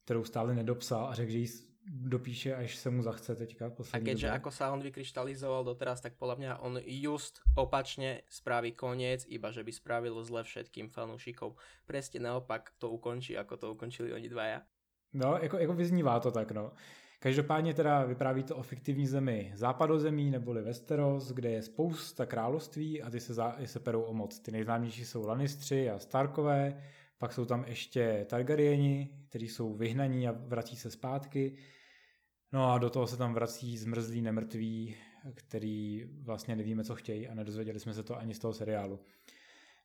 [0.04, 1.46] kterou stále nedopsal a řekl, že ji
[1.88, 3.72] dopíše, až se mu zachce teďka.
[3.92, 4.36] A keďže dobe.
[4.36, 9.64] ako sa on vykryštalizoval doteraz, tak podľa mňa on just opačne spraví koniec, iba že
[9.64, 11.56] by spravil zle všetkým fanúšikom.
[11.86, 14.62] Presne naopak to ukončí, ako to ukončili oni dvaja.
[15.12, 16.72] No, jako, jako vyznívá to tak, no.
[17.20, 23.10] Každopádně teda vypráví to o fiktivní zemi západozemí neboli Westeros, kde je spousta království a
[23.10, 24.38] ty se, za, se perou o moc.
[24.38, 26.82] Ty nejznámější jsou Lannistři a Starkové,
[27.18, 31.56] pak jsou tam ještě Targaryeni, kteří jsou vyhnaní a vrací se zpátky.
[32.52, 34.96] No a do toho se tam vrací zmrzlí nemrtví,
[35.34, 39.00] který vlastně nevíme, co chtějí a nedozvěděli jsme se to ani z toho seriálu.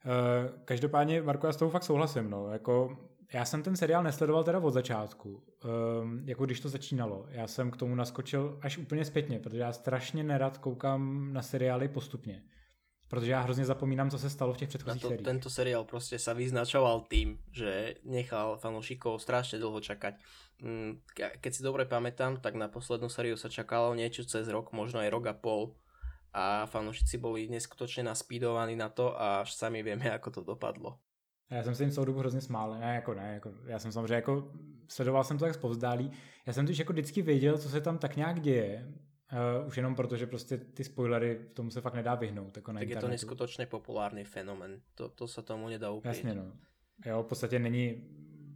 [0.06, 2.30] Eh, každopádně, Marko, já s tou fakt souhlasím.
[2.30, 2.48] No.
[2.52, 2.98] Jako,
[3.34, 5.44] já jsem ten seriál nesledoval teda od začátku,
[6.02, 7.26] um, jako když to začínalo.
[7.30, 11.88] Já jsem k tomu naskočil až úplně zpětně, protože já strašně nerad koukám na seriály
[11.88, 12.44] postupně.
[13.08, 15.26] Protože já hrozně zapomínám, co se stalo v těch předchozích to, seriích.
[15.26, 20.14] Tento seriál prostě sa vyznačoval tým, že nechal fanúšikov strašne dlho čakať.
[20.64, 21.02] Mm,
[21.42, 25.10] keď si dobre pamätám, tak na poslednú sériu sa čakalo niečo cez rok, možno aj
[25.10, 25.76] rok a pol
[26.34, 30.98] a fanúšici boli neskutočne naspídovaní na to a až sami vieme, ako to dopadlo.
[31.50, 32.80] Já jsem se jim celou dobu hrozně smál.
[32.80, 34.52] Ne, jako ne, jako, já jsem samozřejmě jako,
[34.88, 36.12] sledoval jsem to tak zpovzdálí.
[36.46, 38.94] Já jsem totiž jako vždycky věděl, co se tam tak nějak děje.
[39.34, 42.56] Uh, už jenom proto, že prostě ty spoilery, v tomu se fakt nedá vyhnout.
[42.56, 43.06] Jako na tak internetu.
[43.06, 44.82] je to neskutečně populární fenomen.
[44.96, 46.08] To, to se tomu nedá upřít.
[46.08, 46.52] Jasně, no.
[47.06, 48.04] Jo, v podstatě není,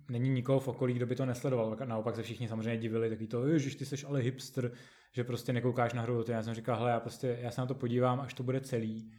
[0.10, 1.78] není nikoho v okolí, kdo by to nesledoval.
[1.86, 4.72] Naopak se všichni samozřejmě divili, taky to, že ty jsi ale hipster,
[5.12, 6.26] že prostě nekoukáš na hru.
[6.28, 9.12] Já jsem říkal, hele, já prostě, já se na to podívám, až to bude celý.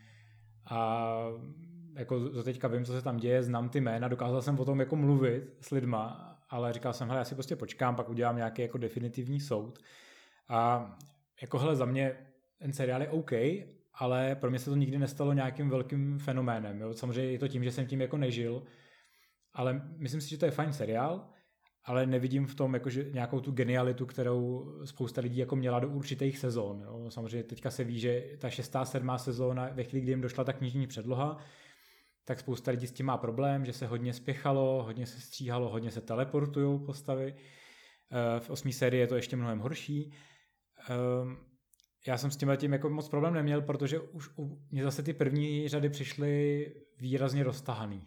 [0.71, 1.11] A
[1.95, 4.81] jako do teďka vím, co se tam děje, znám ty jména, dokázal jsem o tom
[4.81, 8.63] jako mluvit s lidma, ale říkal jsem, hele, já si prostě počkám, pak udělám nějaký
[8.63, 9.79] jako definitivní soud.
[10.49, 10.91] A
[11.41, 12.17] jako hele, za mě
[12.59, 13.33] ten seriál je OK,
[13.95, 16.81] ale pro mě se to nikdy nestalo nějakým velkým fenoménem.
[16.81, 16.95] Jo?
[16.95, 18.63] Samozřejmě je to tím, že jsem tím jako nežil,
[19.53, 21.29] ale myslím si, že to je fajn seriál,
[21.85, 25.89] ale nevidím v tom jako, že nějakou tu genialitu, kterou spousta lidí jako měla do
[25.89, 26.81] určitých sezón.
[26.81, 27.11] Jo?
[27.11, 30.53] Samozřejmě teďka se ví, že ta šestá, sedmá sezóna, ve chvíli, kdy jim došla ta
[30.53, 31.39] knižní předloha,
[32.25, 35.91] tak spousta lidí s tím má problém, že se hodně spěchalo, hodně se stříhalo, hodně
[35.91, 37.35] se teleportují postavy.
[37.35, 40.13] Eh, v osmý sérii je to ještě mnohem horší.
[40.87, 41.39] Um,
[42.07, 45.13] já jsem s tím tím jako moc problém neměl, protože už u mě zase ty
[45.13, 48.07] první řady přišly výrazně roztahaný.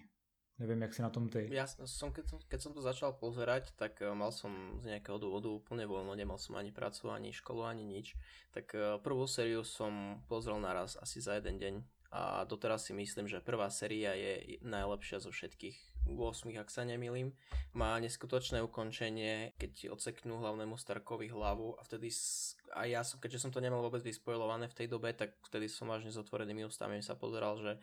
[0.59, 1.49] Nevím, jak si na tom ty.
[1.49, 5.49] Ja som, keď, keď som to začal pozerať, tak uh, mal som z nejakého dôvodu
[5.49, 8.13] úplne voľno, nemal som ani prácu, ani školu, ani nič.
[8.53, 11.81] Tak uh, prvú sériu som pozrel naraz asi za jeden deň
[12.13, 17.33] a doteraz si myslím, že prvá séria je najlepšia zo všetkých 8, ak sa nemýlim,
[17.77, 22.09] má neskutočné ukončenie, keď odseknú hlavnému Starkovi hlavu a vtedy
[22.73, 25.87] a ja som, keďže som to nemal vôbec vyspojované v tej dobe, tak vtedy som
[25.87, 27.77] vážne s otvorenými ústami sa pozeral, že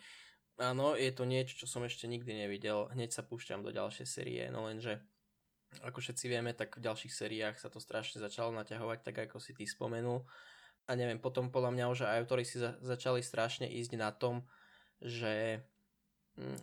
[0.58, 4.42] áno, je to niečo, čo som ešte nikdy nevidel, hneď sa púšťam do ďalšej série,
[4.50, 4.98] no lenže
[5.84, 9.52] ako všetci vieme, tak v ďalších sériách sa to strašne začalo naťahovať, tak ako si
[9.52, 10.24] ty spomenul.
[10.88, 14.48] A neviem, potom podľa mňa už aj autori si za, začali strašne ísť na tom,
[15.04, 15.60] že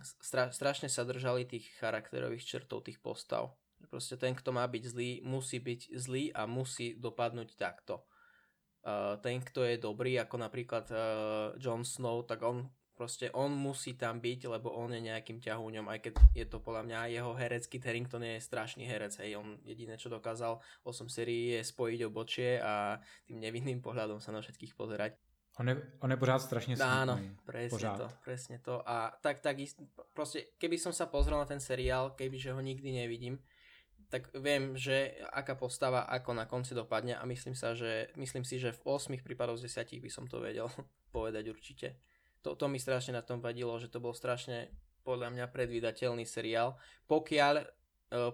[0.02, 3.54] stra, strašne sa držali tých charakterových črtov tých postav.
[3.92, 8.08] Proste ten, kto má byť zlý, musí byť zlý a musí dopadnúť takto.
[8.86, 11.00] Uh, ten, kto je dobrý, ako napríklad uh,
[11.58, 16.00] Jon Snow, tak on proste on musí tam byť, lebo on je nejakým ťahúňom, aj
[16.00, 20.08] keď je to podľa mňa jeho herecký Terrington je strašný herec, hej, on jediné čo
[20.08, 25.20] dokázal 8 sérií je spojiť obočie a tým nevinným pohľadom sa na všetkých pozerať.
[25.60, 26.92] On je, on je pořád strašně smutný.
[26.92, 27.98] Áno, presne pořád.
[27.98, 28.90] to, presne to.
[28.90, 29.56] A tak, tak
[30.12, 33.40] proste, keby som sa pozrel na ten seriál, keby že ho nikdy nevidím,
[34.12, 38.60] tak viem, že aká postava ako na konci dopadne a myslím, sa, že, myslím si,
[38.60, 40.68] že v 8 prípadoch z 10 by som to vedel
[41.16, 41.88] povedať určite.
[42.44, 44.70] To, to mi strašne na tom vadilo, že to bol strašne
[45.08, 46.76] podľa mňa predvídateľný seriál.
[47.08, 47.66] Pokiaľ e,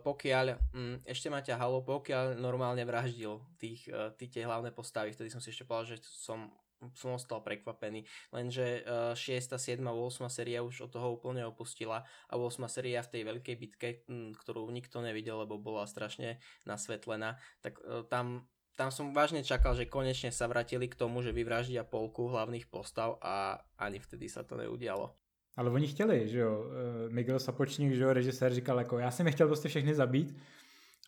[0.01, 5.31] pokiaľ mm, ešte ma ťahalo, pokiaľ normálne vraždil tých, e, tí tie hlavné postavy, vtedy
[5.31, 6.51] som si ešte povedal, že som
[6.97, 8.05] som ostal prekvapený.
[8.33, 10.29] Lenže uh, 6., 7., 8.
[10.29, 12.65] séria už od toho úplne opustila a 8.
[12.67, 13.89] séria v tej veľkej bitke,
[14.41, 19.85] ktorú nikto nevidel, lebo bola strašne nasvetlená, tak uh, tam tam som vážne čakal, že
[19.85, 24.55] konečne sa vrátili k tomu, že vyvraždia polku hlavných postav a ani vtedy sa to
[24.55, 25.11] neudialo.
[25.57, 26.65] Ale oni chtěli, že jo.
[26.65, 30.37] Eh, Miguel Sapočník, že jo, režisér říkal jako, já jsem je chtěl prostě všechny zabít,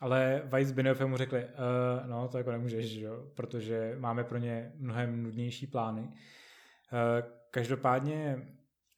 [0.03, 4.37] ale Weiss Benioff mu řekli, uh, no to jako nemůžeš, že jo, protože máme pro
[4.37, 6.01] ně mnohem nudnější plány.
[6.01, 6.09] Uh,
[7.51, 8.47] každopádně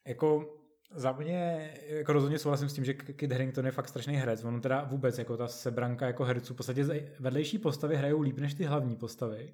[0.08, 0.58] jako
[0.96, 4.44] za mě jako rozhodně souhlasím s tím, že Kit Harington je fakt strašný herec.
[4.44, 6.86] On teda vůbec jako ta sebranka jako herců, v podstatě
[7.20, 9.54] vedlejší postavy hrajou líp než ty hlavní postavy.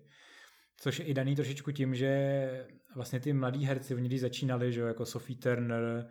[0.78, 4.82] Což je i daný trošičku tím, že vlastně ty mladí herci, oni když začínali, že
[4.82, 6.08] jako Sophie Turner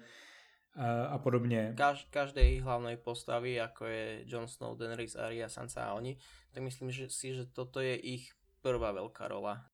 [0.77, 1.75] a, a podobně.
[1.77, 6.17] Kaž, každej hlavnej postavy, jako je Jon Snow, Daenerys, Arya, Sansa a oni,
[6.53, 9.65] tak myslím že si, že toto je ich prvá velká rola.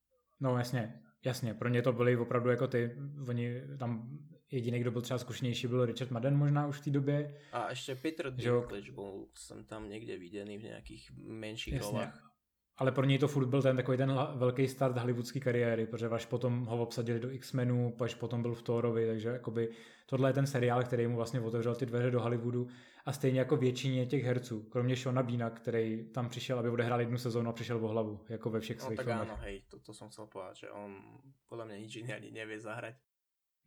[0.40, 2.96] No jasně, jasně, pro ně to byly opravdu jako ty,
[3.28, 4.18] oni tam
[4.50, 7.40] jediný, kdo byl třeba zkušenější, byl Richard Madden možná už v té době.
[7.52, 11.92] A ještě Peter Dinklage byl jsem tam někde videný v nějakých menších Jasně.
[11.92, 12.35] rolách.
[12.78, 16.26] Ale pro něj to furt byl ten takový ten velký start hollywoodské kariéry, protože až
[16.26, 19.68] potom ho obsadili do X-Menů, až potom byl v Thorovi, takže jakoby
[20.06, 22.68] tohle je ten seriál, který mu vlastně otevřel ty dveře do Hollywoodu
[23.06, 27.18] a stejně jako většině těch herců, kromě Shona Beana, který tam přišel, aby odehrál jednu
[27.18, 29.28] sezónu a přišel o hlavu, jako ve všech no, svých tak filmech.
[29.28, 30.96] áno, hej, to, to jsem chcel povedať, že on
[31.48, 32.94] podle mě nič jiný ani nevie zahrať.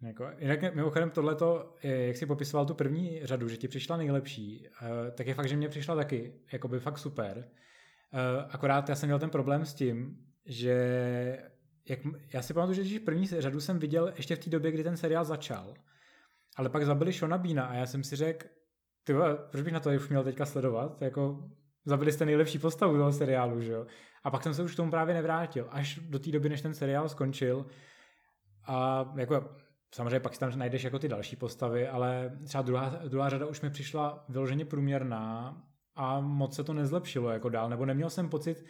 [0.01, 5.11] Jako, jinak mimochodem tohleto, jak si popisoval tu první řadu, že ti přišla nejlepší, eh,
[5.11, 7.49] tak je fakt, že mě přišla taky, jako by fakt super.
[8.13, 10.73] Eh, akorát já jsem měl ten problém s tím, že
[11.89, 11.99] jak,
[12.33, 15.25] já si pamatuju, že první řadu jsem viděl ještě v té době, kdy ten seriál
[15.25, 15.73] začal,
[16.55, 18.47] ale pak zabili Shona Beana a já jsem si řekl,
[19.03, 19.13] ty
[19.51, 21.49] proč bych na to už měl teďka sledovat, jako
[21.85, 23.85] zabili jste nejlepší postavu toho seriálu, že jo?
[24.23, 26.73] A pak jsem se už k tomu právě nevrátil, až do té doby, než ten
[26.73, 27.65] seriál skončil.
[28.67, 29.49] A jako
[29.95, 33.61] Samozřejmě pak si tam najdeš jako ty další postavy, ale třeba druhá, druhá řada už
[33.61, 35.57] mi přišla vyloženě průměrná
[35.99, 38.65] a moc se to nezlepšilo jako dál, nebo neměl jsem pocit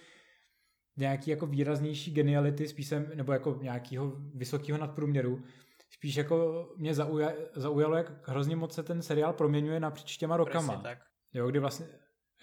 [0.98, 5.44] nějaký jako výraznější geniality, spíš jsem, nebo jako nějakého vysokého nadprůměru,
[5.90, 10.82] spíš jako mě zauja, zaujalo, jak hrozně moc se ten seriál proměňuje napříč těma rokama.
[10.82, 11.00] Tak.
[11.34, 11.88] Jo, kdy vlastně,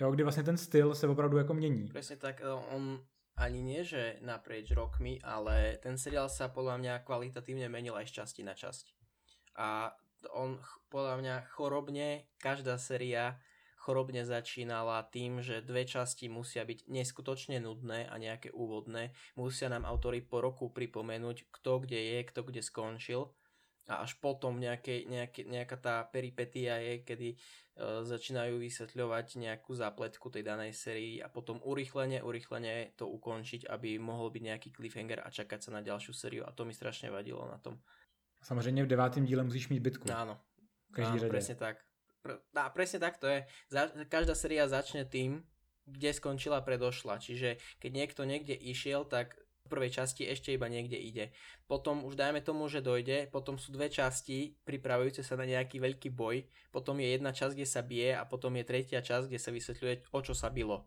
[0.01, 1.88] jo, kdy vlastně ten styl se opravdu jako mění.
[1.88, 3.03] Přesně tak, on
[3.37, 8.12] ani nie, že naprieč rokmi, ale ten seriál sa podľa mňa kvalitatívne menil aj z
[8.22, 8.96] časti na časť.
[9.61, 9.92] A
[10.33, 10.57] on
[10.88, 13.37] podľa mňa chorobne, každá séria
[13.87, 19.14] chorobne začínala tým, že dve časti musia byť neskutočne nudné a nejaké úvodné.
[19.38, 23.31] Musia nám autory po roku pripomenúť, kto kde je, kto kde skončil
[23.87, 30.27] a až potom nejaké, nejaké, nejaká tá peripetia je, kedy uh, začínajú vysvetľovať nejakú zapletku
[30.27, 35.31] tej danej sérii a potom urychlenie, urychlenie to ukončiť, aby mohol byť nejaký cliffhanger a
[35.31, 37.79] čakať sa na ďalšiu sériu a to mi strašne vadilo na tom.
[38.42, 40.09] Samozřejmě v devátém díle musíš mít bitku.
[40.12, 40.38] Áno,
[40.92, 41.86] každý áno presne tak.
[42.27, 43.47] Pr- a presne tak to je.
[43.71, 45.47] Za, každá séria začne tým,
[45.87, 47.23] kde skončila predošla.
[47.23, 51.35] Čiže keď niekto niekde išiel, tak prvej časti ešte iba niekde ide.
[51.67, 56.15] Potom už dajme tomu, že dojde, potom sú dve časti pripravujúce sa na nejaký veľký
[56.15, 59.51] boj, potom je jedna časť, kde sa bije a potom je tretia časť, kde sa
[59.51, 60.87] vysvetľuje, o čo sa bylo.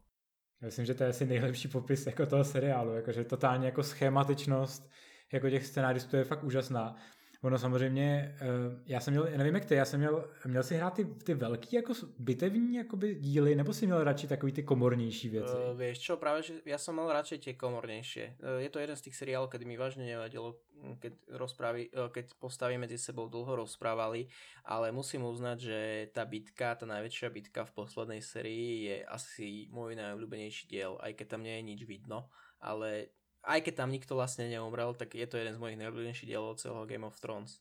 [0.60, 4.90] Myslím, že to je asi nejlepší popis jako toho seriálu, jakože totálně jako schematičnost
[5.34, 6.96] jako těch scénáristů je fakt úžasná.
[7.42, 8.46] Ono samozřejmě, eh,
[8.86, 11.76] já jsem měl, nevím jak ty, já jsem měl, měl si hrát ty, ty velký
[11.76, 15.54] jako bitevní jakoby díly, nebo si měl radši takový ty komornější věci?
[15.54, 18.36] Uh, vieš čo, práve že ja som mal radšej tie komornejšie.
[18.44, 22.26] Uh, je to jeden z tých seriálov, kedy mi vážne nevadilo, hm, keď, rozprávy, keď
[22.44, 24.28] postavy medzi sebou dlho rozprávali,
[24.68, 25.80] ale musím uznať, že
[26.12, 31.40] tá bitka, tá najväčšia bitka v poslednej sérii je asi môj najobľúbenejší diel, aj keď
[31.40, 32.28] tam je nič vidno,
[32.60, 33.16] ale
[33.50, 36.86] aj keď tam nikto vlastne neumrel, tak je to jeden z mojich najobľúbenejších dielov celého
[36.86, 37.58] Game of Thrones.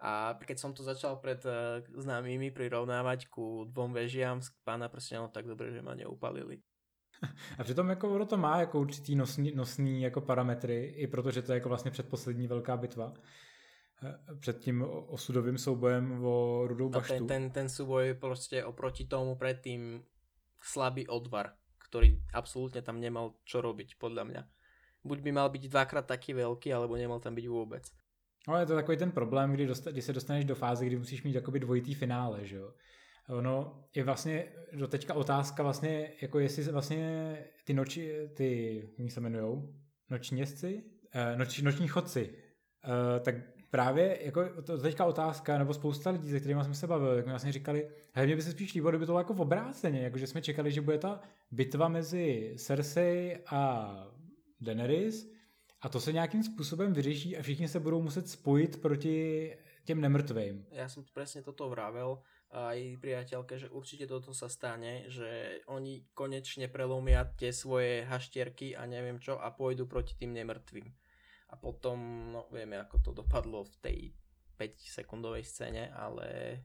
[0.00, 5.34] A keď som to začal pred uh, známymi prirovnávať ku dvom vežiam z pána prstenov,
[5.34, 6.62] tak dobre, že ma neupalili.
[7.58, 11.52] A přitom jako ono to má jako určitý nosný, nosný jako parametry, i protože to
[11.52, 13.14] je jako vlastně předposlední velká bitva
[14.02, 17.26] eh, před tím osudovým soubojem o Rudou baštu.
[17.26, 17.68] ten, ten, ten
[18.00, 20.04] je prostě oproti tomu predtým
[20.62, 24.42] slabý odvar, ktorý absolútne tam nemal čo robiť, podľa mňa
[25.04, 27.92] buď by mal být dvakrát taky velký, alebo nemal tam být vůbec.
[28.48, 31.22] No je to takový ten problém, kdy, dosta- kdy se dostaneš do fáze, kdy musíš
[31.22, 32.72] mít jakoby dvojitý finále, že jo.
[33.28, 39.20] Ono je vlastně do teďka otázka vlastně, jako jestli vlastně ty noči, ty, jak se
[39.20, 39.74] jmenujou,
[40.10, 42.34] noční jezdci, eh, noč, noční chodci,
[42.84, 43.34] eh, tak
[43.70, 47.32] právě jako to teďka otázka, nebo spousta lidí, se kterými jsme se bavili, jak mi
[47.32, 50.18] vlastně říkali, hej, mě by se spíš líbilo, kdyby to bylo jako v obráceně, jako
[50.18, 51.20] že jsme čekali, že bude ta
[51.50, 53.92] bitva mezi Cersei a
[54.60, 55.26] Daenerys
[55.80, 60.66] a to se nějakým způsobem vyřeší a všichni se budou muset spojit proti těm nemrtvým.
[60.70, 66.64] Já jsem přesně toto vravel, aj priateľke, že určite toto sa stane, že oni konečne
[66.72, 70.88] prelomia tie svoje haštierky a neviem čo a pôjdu proti tým nemrtvým.
[71.52, 71.98] A potom,
[72.32, 73.98] no vieme, ako to dopadlo v tej
[74.56, 76.60] 5 sekundovej scéne, ale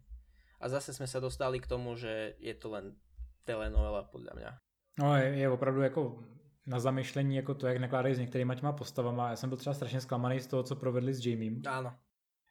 [0.59, 2.95] a zase jsme se dostali k tomu, že je to len
[3.43, 4.51] telenovela podľa mňa.
[4.99, 6.23] No je, je opravdu jako
[6.67, 9.29] na zamyšlení jako to, jak nakládají s některýma těma postavama.
[9.29, 11.61] Já jsem byl třeba strašně zklamaný z toho, co provedli s Jamiem.
[11.61, 11.93] Áno.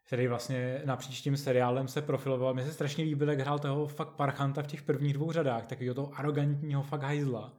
[0.07, 2.55] Který vlastně napříč tím seriálem se profiloval.
[2.55, 5.95] Mně se strašně líbil, jak hrál toho fakt parchanta v těch prvních dvou řadách, takového
[5.95, 7.53] toho arrogantního fakt hajzla.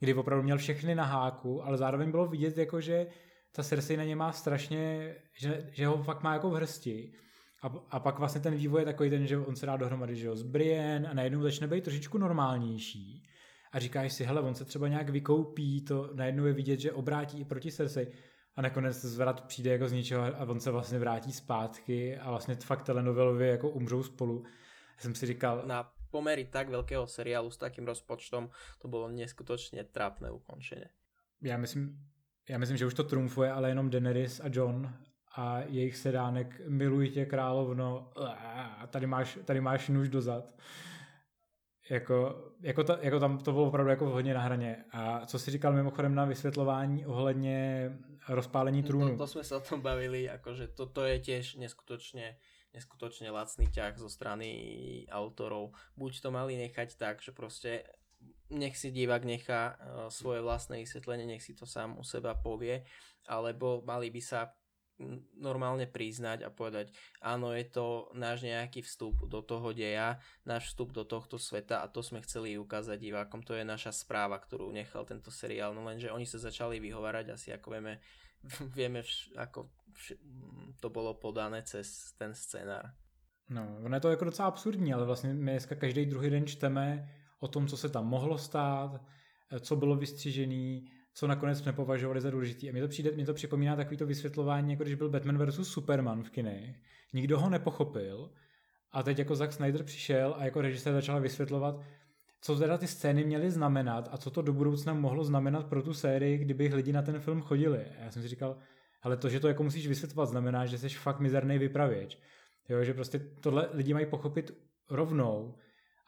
[0.00, 3.06] Kdy opravdu měl všechny na háku, ale zároveň bylo vidět, jako že
[3.52, 7.12] ta Cersei na ně má strašně, že, že ho fakt má jako v hrsti.
[7.62, 10.26] A, a pak vlastně ten vývoj je takový ten, že on se dá dohromady že
[10.26, 13.29] jo, z Brienne a najednou začne být trošičku normálnější.
[13.72, 17.40] A říkáš si, hele, on se třeba nějak vykoupí, to najednou je vidět, že obrátí
[17.40, 18.12] i proti Cersei.
[18.56, 22.54] A nakonec zvrat přijde jako z ničeho a on se vlastně vrátí zpátky a vlastně
[22.54, 24.44] fakt telenovelově jako umřou spolu.
[24.96, 25.62] Já jsem si říkal...
[25.66, 30.84] Na pomery tak velkého seriálu s takým rozpočtom to bylo neskutočně trápné ukončení.
[31.42, 31.98] Já myslím,
[32.48, 34.94] já myslím, že už to trumfuje, ale jenom Daenerys a John
[35.36, 38.12] a jejich sedánek miluji tě královno
[38.80, 40.54] a tady máš, tady máš nůž dozad.
[41.90, 44.84] Jako, jako, ta, jako tam to bylo opravdu jako hodně na hraně.
[44.92, 47.90] A co si říkal mimochodem na vysvětlování ohledně
[48.28, 49.10] rozpálení trůnu?
[49.10, 52.36] To, to jsme se o tom bavili, jakože to, to je těž neskutočně
[52.70, 54.50] neskutočne lacný ťah zo strany
[55.10, 55.74] autorov.
[55.98, 57.82] Buď to mali nechať tak, že prostě
[58.50, 62.84] nech si divák nechá uh, svoje vlastné vysvetlenie, nech si to sám u seba povie,
[63.26, 64.50] alebo mali by sa
[65.36, 66.92] normálne priznať a povedať,
[67.24, 71.90] áno, je to náš nejaký vstup do toho deja, náš vstup do tohto sveta a
[71.90, 76.12] to sme chceli ukázať divákom, to je naša správa, ktorú nechal tento seriál, no lenže
[76.12, 77.98] oni sa začali vyhovárať asi ako vieme,
[78.78, 80.06] vieme vš, ako vš,
[80.80, 82.92] to bolo podané cez ten scénár.
[83.50, 87.10] No, ono je to jako docela absurdní, ale vlastně my dneska každý druhý den čteme
[87.40, 89.00] o tom, co se tam mohlo stát,
[89.60, 92.68] co bylo vystřižený, co nakonec jsme považovali za důležitý.
[92.68, 95.68] A mě to, přijde, mě to připomíná takovýto vysvětlování, jako když byl Batman vs.
[95.68, 96.76] Superman v kinech.
[97.12, 98.30] Nikdo ho nepochopil
[98.92, 101.80] a teď jako Zack Snyder přišel a jako režisér začal vysvětlovat,
[102.40, 105.94] co teda ty scény měly znamenat a co to do budoucna mohlo znamenat pro tu
[105.94, 107.84] sérii, kdyby lidi na ten film chodili.
[107.84, 108.56] A já jsem si říkal,
[109.02, 112.18] ale to, že to jako musíš vysvětlovat, znamená, že jsi fakt mizerný vypravěč.
[112.68, 114.50] Jo, že prostě tohle lidi mají pochopit
[114.90, 115.54] rovnou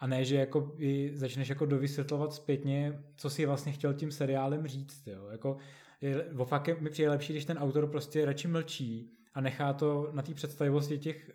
[0.02, 0.72] a ne, že jako
[1.12, 5.06] začneš jako dovysvětlovat zpětně, co si vlastně chtěl tím seriálem říct.
[5.06, 5.28] Jo.
[5.30, 5.56] Jako,
[6.00, 10.22] je, fakt mi přijde lepší, když ten autor prostě radši mlčí a nechá to na
[10.22, 11.30] té představivosti těch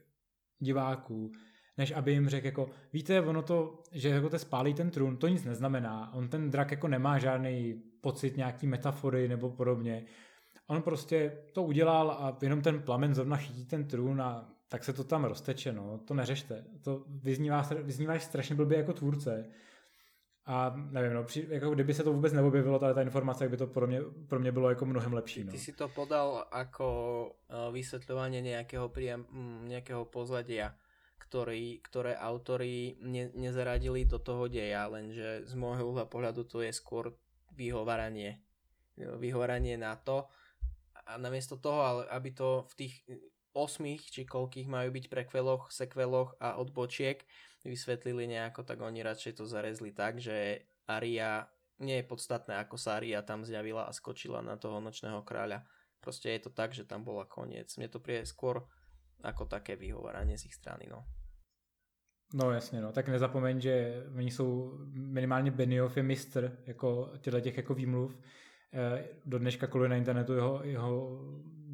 [0.60, 1.32] diváků,
[1.78, 5.28] než aby jim řekl jako, víte, ono to, že jako te spálí ten trůn, to
[5.28, 6.14] nic neznamená.
[6.14, 10.06] On ten drak jako nemá žádný pocit nějaký metafory nebo podobně.
[10.68, 14.94] On prostě to udělal a jenom ten plamen zrovna chytí ten trůn a tak se
[14.94, 16.66] to tam rozteče, no, to neřešte.
[16.84, 19.46] To vyznívá, vyzníváš strašně blbě jako tvůrce.
[20.46, 23.58] A nevím, no, při, jako kdyby se to vůbec neobjevilo, ta, ta informace, jak by
[23.58, 25.44] to pro mě, pro mě bylo jako mnohem lepší.
[25.44, 25.52] No.
[25.52, 26.88] Ty si to podal jako
[27.68, 29.26] uh, vysvětlování nějakého, príjem,
[29.64, 30.76] nějakého pozadia,
[31.28, 36.72] ktorý, ktoré autory ne, nezaradili do toho deja, lenže z môjho uhla pohľadu to je
[36.72, 37.12] skôr
[37.52, 38.40] vyhováranie.
[38.96, 40.32] Vyhováranie na to
[41.04, 42.94] a namiesto toho, aby to v tých
[43.58, 47.26] osmých, či koľkých majú byť prekveloch, sekveloch a odbočiek
[47.66, 51.50] vysvetlili nejako, tak oni radšej to zarezli tak, že Aria
[51.84, 55.68] nie je podstatné, ako sa Aria tam zjavila a skočila na toho nočného kráľa.
[56.00, 57.74] Proste je to tak, že tam bola koniec.
[57.76, 58.64] Mne to príde skôr
[59.26, 61.04] ako také vyhováranie z ich strany, no.
[62.34, 62.92] No jasně, no.
[62.92, 68.18] Tak nezapomeň, že oni jsou minimálně Benioff je mistr jako těchto těch jako výmluv.
[68.74, 71.20] Eh, do dneška koluje na internetu jeho, jeho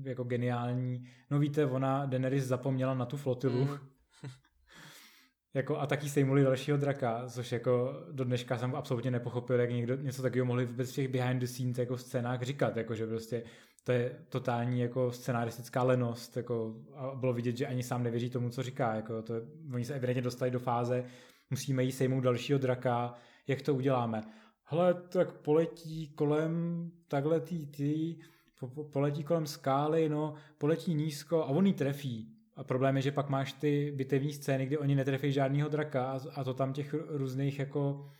[0.04, 1.08] jako geniální.
[1.32, 3.66] No víte, ona Daenerys zapomněla na tu flotilu.
[3.66, 3.78] Mm.
[5.54, 9.96] jako, a taky sejmuli dalšího draka, což jako do dneška jsem absolutně nepochopil, jak někdo
[9.96, 13.44] něco takového mohli vůbec v těch behind the scenes jako scénách říkat, jako že prostě
[13.84, 18.50] to je totální jako scenaristická lenost, jako a bylo vidět, že ani sám nevěří tomu,
[18.50, 19.34] co říká, jako to,
[19.74, 21.06] oni se evidentně dostali do fáze,
[21.50, 23.14] musíme jí sejmout dalšího draka,
[23.48, 24.24] jak to uděláme.
[24.66, 28.16] Hele, tak poletí kolem takhle tý, tý
[28.59, 32.30] po, poletí kolem skály, no, poletí nízko a on jí trefí.
[32.55, 36.20] A problém je, že pak máš ty bitevní scény, kdy oni netrefí žádného draka a,
[36.36, 38.11] a to tam těch různých jako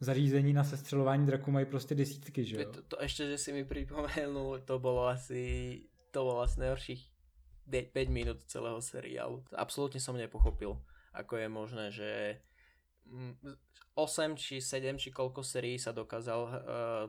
[0.00, 2.72] zařízení na sestřelování draku mají prostě desítky, že jo?
[2.72, 5.80] To, to ještě, že si mi připomenul, to bylo asi,
[6.10, 7.10] to bylo asi nejhorších
[7.92, 9.44] 5 minut celého seriálu.
[9.56, 10.82] Absolutně jsem nepochopil,
[11.12, 12.40] ako je možné, že
[13.94, 16.54] 8 či 7 či koľko serií sa dokázal uh,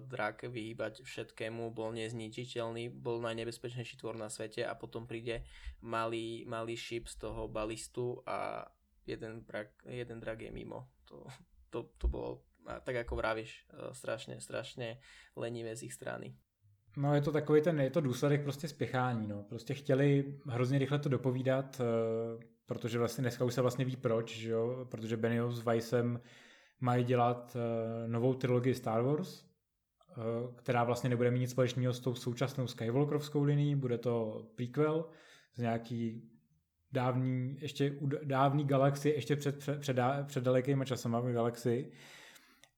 [0.05, 5.41] drak vyhýbať všetkému, bol nezničiteľný, bol najnebezpečnejší tvor na svete a potom príde
[5.81, 8.69] malý, malý šip z toho balistu a
[9.09, 10.93] jeden, brak, jeden drak je mimo.
[11.09, 11.25] To,
[11.73, 12.45] to, to bolo,
[12.85, 14.99] tak ako vravíš, strašně, strašně
[15.35, 16.37] lenivé z ich strany.
[16.97, 19.43] No je to takový ten, je to důsledek prostě spěchání, no.
[19.43, 24.37] Prostě chtěli hrozně rychle to dopovídat, uh, protože vlastně dneska už se vlastně ví proč,
[24.37, 24.85] že jo?
[24.89, 26.21] protože Benioff s Weissem
[26.79, 31.99] mají dělat uh, novou trilogii Star Wars, uh, která vlastně nebude mít nic společného s
[31.99, 35.05] tou současnou Skywalkerovskou linií, bude to prequel
[35.53, 36.31] z nějaký
[36.91, 41.91] dávný, ještě dávný galaxie, ještě před, před, před, před dalekýma časama galaxii.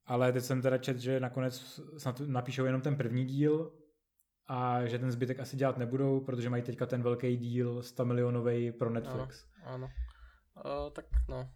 [0.06, 1.80] Ale teď jsem teda čet, že nakonec
[2.26, 3.72] napíšou jenom ten první díl
[4.48, 8.72] a že ten zbytek asi dělat nebudou, protože mají teďka ten velký díl 100 milionový
[8.72, 9.46] pro Netflix.
[9.64, 9.92] Ano, ano.
[10.86, 11.50] O, tak no,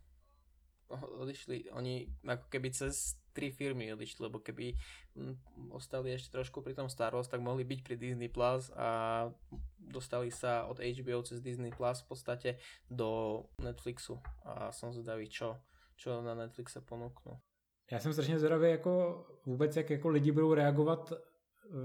[0.98, 4.76] odišli, oni ako keby cez tri firmy odišli, lebo keby
[5.16, 9.32] mm, ostali ešte trošku pri tom Star Wars, tak mohli byť pri Disney Plus a
[9.80, 12.50] dostali sa od HBO cez Disney Plus v podstate
[12.92, 15.64] do Netflixu a som zvedavý, čo,
[15.96, 17.40] čo na Netflixe ponúknu.
[17.92, 21.14] Já jsem strašně zvědavý, jako vůbec, jak jako lidi budou reagovat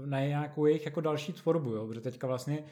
[0.05, 1.87] na nějakou jejich jako další tvorbu, jo?
[1.87, 2.63] protože teďka vlastně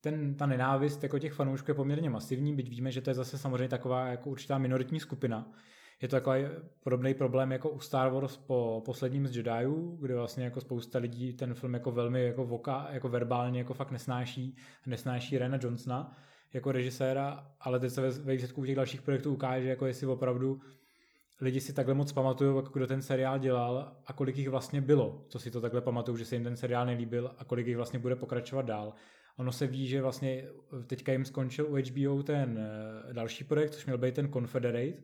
[0.00, 3.38] ten, ta nenávist jako těch fanoušků je poměrně masivní, byť víme, že to je zase
[3.38, 5.52] samozřejmě taková jako určitá minoritní skupina.
[6.02, 6.44] Je to takový
[6.82, 11.32] podobný problém jako u Star Wars po posledním z Jediů, kde vlastně jako spousta lidí
[11.32, 16.16] ten film jako velmi jako voka, jako verbálně jako fakt nesnáší, nesnáší Rena Johnsona
[16.52, 20.60] jako režiséra, ale teď se ve, výsledku těch dalších projektů ukáže, jako jestli opravdu
[21.40, 25.24] lidi si takhle moc pamatují, jako kdo ten seriál dělal a kolik jich vlastně bylo,
[25.28, 27.98] co si to takhle pamatují, že se jim ten seriál nelíbil a kolik jich vlastně
[27.98, 28.94] bude pokračovat dál.
[29.36, 30.48] Ono se ví, že vlastně
[30.86, 35.02] teďka jim skončil u HBO ten eh, další projekt, což měl být ten Confederate,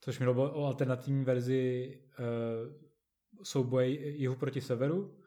[0.00, 2.24] což mělo být o alternativní verzi uh,
[3.42, 5.18] souboje jihu proti severu.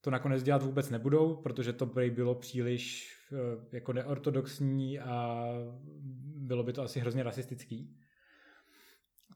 [0.00, 3.12] To nakonec dělat vůbec nebudou, protože to by bylo příliš
[3.72, 5.44] jako neortodoxní a
[6.36, 7.96] bylo by to asi hrozně rasistický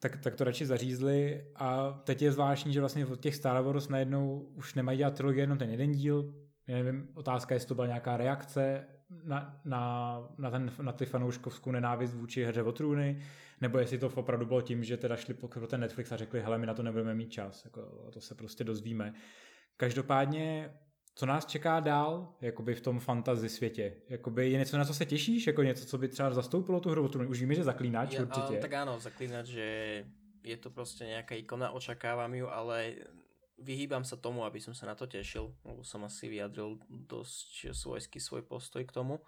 [0.01, 1.44] tak, tak to radši zařízli.
[1.57, 5.42] A teď je zvláštní, že vlastně od těch Star Wars najednou už nemají dělat trilogie
[5.42, 6.34] jenom ten jeden díl,
[6.66, 8.86] já nevím, otázka, jestli to byla nějaká reakce
[9.24, 13.22] na, na, na, ten, na ty fanouškovskou nenávist vůči hře o trůny,
[13.61, 16.59] nebo jestli to opravdu bylo tím, že teda šli pro ten Netflix a řekli, hele,
[16.59, 19.14] my na to nebudeme mít čas, jako, to se prostě dozvíme.
[19.76, 20.70] Každopádně
[21.14, 23.96] co nás čeká dál, jakoby v tom fantasy světě?
[24.08, 25.46] Jakoby je něco, na co se těšíš?
[25.46, 27.11] Jako něco, co by třeba zastoupilo tu hru?
[27.28, 28.58] Už víme, že zaklínač ja, určitě.
[28.58, 30.04] tak áno, zaklínač, že
[30.44, 32.94] je to prostě nějaká ikona, očakávám ju, ale
[33.61, 38.16] vyhýbam sa tomu, aby som sa na to tešil, lebo som asi vyjadril dosť svojský
[38.20, 39.20] svoj postoj k tomu.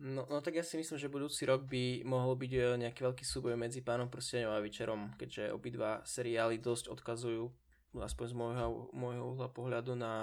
[0.00, 3.24] No, no tak ja si myslím, že budúci rok by mohol byť e, nejaký veľký
[3.24, 7.52] súboj medzi Pánom prsteňom a Vyčerom, keďže obidva seriály dosť odkazujú
[7.96, 10.14] aspoň z môjho, môjho uhla pohľadu na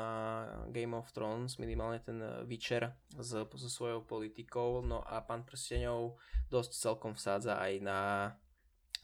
[0.72, 6.16] Game of Thrones, minimálne ten Witcher s, so svojou politikou, no a pán prsteňov
[6.48, 8.00] dosť celkom vsádza aj na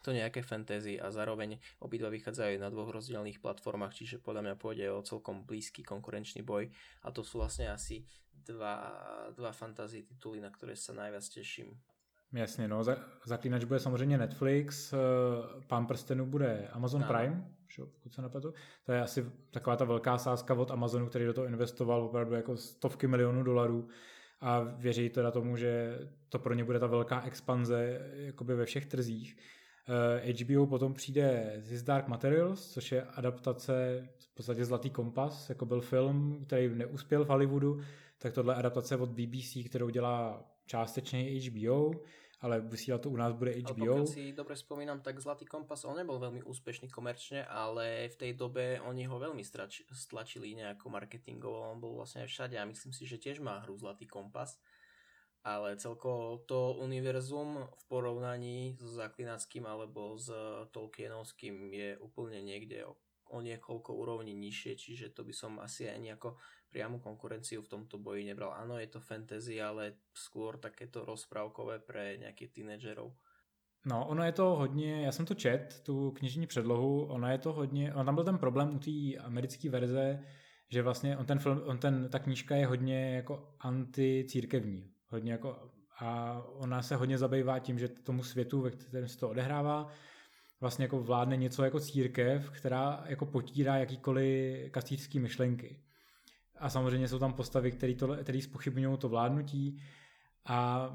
[0.04, 4.92] to nejaké fantasy a zároveň obidva vychádzajú na dvoch rozdielných platformách, čiže podľa mňa pôjde
[4.92, 6.68] o celkom blízky konkurenčný boj
[7.04, 8.04] a to sú vlastne asi
[8.44, 8.92] dva,
[9.32, 11.72] dva fantasy tituly, na ktoré sa najviac teším.
[12.34, 12.84] Jasně, no,
[13.26, 14.98] Zaklínač bude samozřejmě Netflix, eh,
[15.68, 17.14] Pán prstenů bude Amazon ano.
[17.14, 17.46] Prime,
[17.94, 18.54] pokud se nepletu.
[18.86, 22.58] To je asi taková ta velká sázka od Amazonu, který do toho investoval opravdu jako
[22.58, 23.88] stovky milionů dolarů
[24.42, 28.86] a věří teda tomu, že to pro ně bude ta velká expanze jakoby ve všech
[28.86, 29.38] trzích.
[30.44, 35.66] HBO eh, potom přijde This Dark Materials, což je adaptace v podstatě Zlatý kompas, jako
[35.66, 37.82] byl film, který neuspěl v Hollywoodu,
[38.18, 41.92] tak tohle je adaptace od BBC, kterou dělá částečně HBO
[42.44, 44.04] ale vysílať to u nás bude HBO.
[44.04, 48.32] Ale si dobre spomínam, tak Zlatý kompas, on nebol veľmi úspešný komerčne, ale v tej
[48.36, 52.92] dobe oni ho veľmi strač, stlačili nejako marketingovo, on bol vlastne aj všade a myslím
[52.92, 54.60] si, že tiež má hru Zlatý kompas.
[55.44, 60.32] Ale celko to univerzum v porovnaní s Zaklinackým alebo s
[60.72, 62.88] Tolkienovským je úplne niekde
[63.34, 66.38] o niekoľko úrovní nižšie, čiže to by som asi aj nejako
[66.70, 68.54] priamu konkurenciu v tomto boji nebral.
[68.54, 73.14] Áno, je to fantasy, ale skôr takéto rozprávkové pre nejakých teenagerov.
[73.86, 77.54] No, ono je to hodně, já jsem to čet, tu knižní předlohu, ono je to
[77.54, 80.24] hodně, on tam byl ten problém u té americké verze,
[80.72, 85.70] že vlastně on ten film, on ten, ta knížka je hodně jako anticírkevní, hodně jako
[86.00, 89.88] a ona se hodně zabývá tím, že tomu světu, ve kterém se to odehrává,
[90.64, 95.80] vlastně jako vládne něco jako církev, která jako potírá jakýkoliv kastýřský myšlenky
[96.60, 97.94] a samozřejmě jsou tam postavy, které
[98.24, 99.82] který spochybňují to vládnutí
[100.46, 100.90] a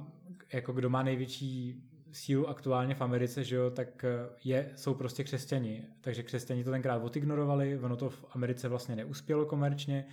[0.53, 4.05] jako kdo má největší sílu aktuálně v Americe, že jo, tak
[4.45, 5.87] je, jsou prostě křesťani.
[6.01, 10.05] Takže křesťani to tenkrát odignorovali, ono to v Americe vlastně neuspělo komerčně,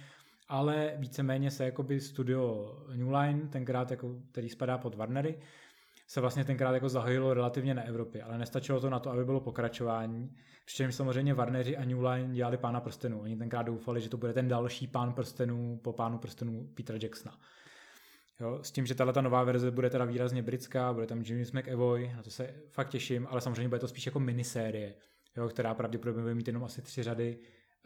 [0.47, 5.39] ale víceméně se jakoby studio New Line, tenkrát jako, který spadá pod Warnery,
[6.07, 9.39] se vlastně tenkrát jako zahojilo relativně na Evropě, ale nestačilo to na to, aby bylo
[9.39, 10.35] pokračování.
[10.65, 13.21] Přičemž samozřejmě Warneri a New Line dělali pána prstenů.
[13.21, 17.39] Oni tenkrát doufali, že to bude ten další pán prstenů po pánu prstenů Petra Jacksona.
[18.39, 22.11] Jo, s tím, že tahle nová verze bude teda výrazně britská, bude tam James McAvoy,
[22.15, 24.93] na to se fakt těším, ale samozřejmě bude to spíš jako minisérie,
[25.37, 27.39] jo, která pravděpodobně bude mít jenom asi tři řady,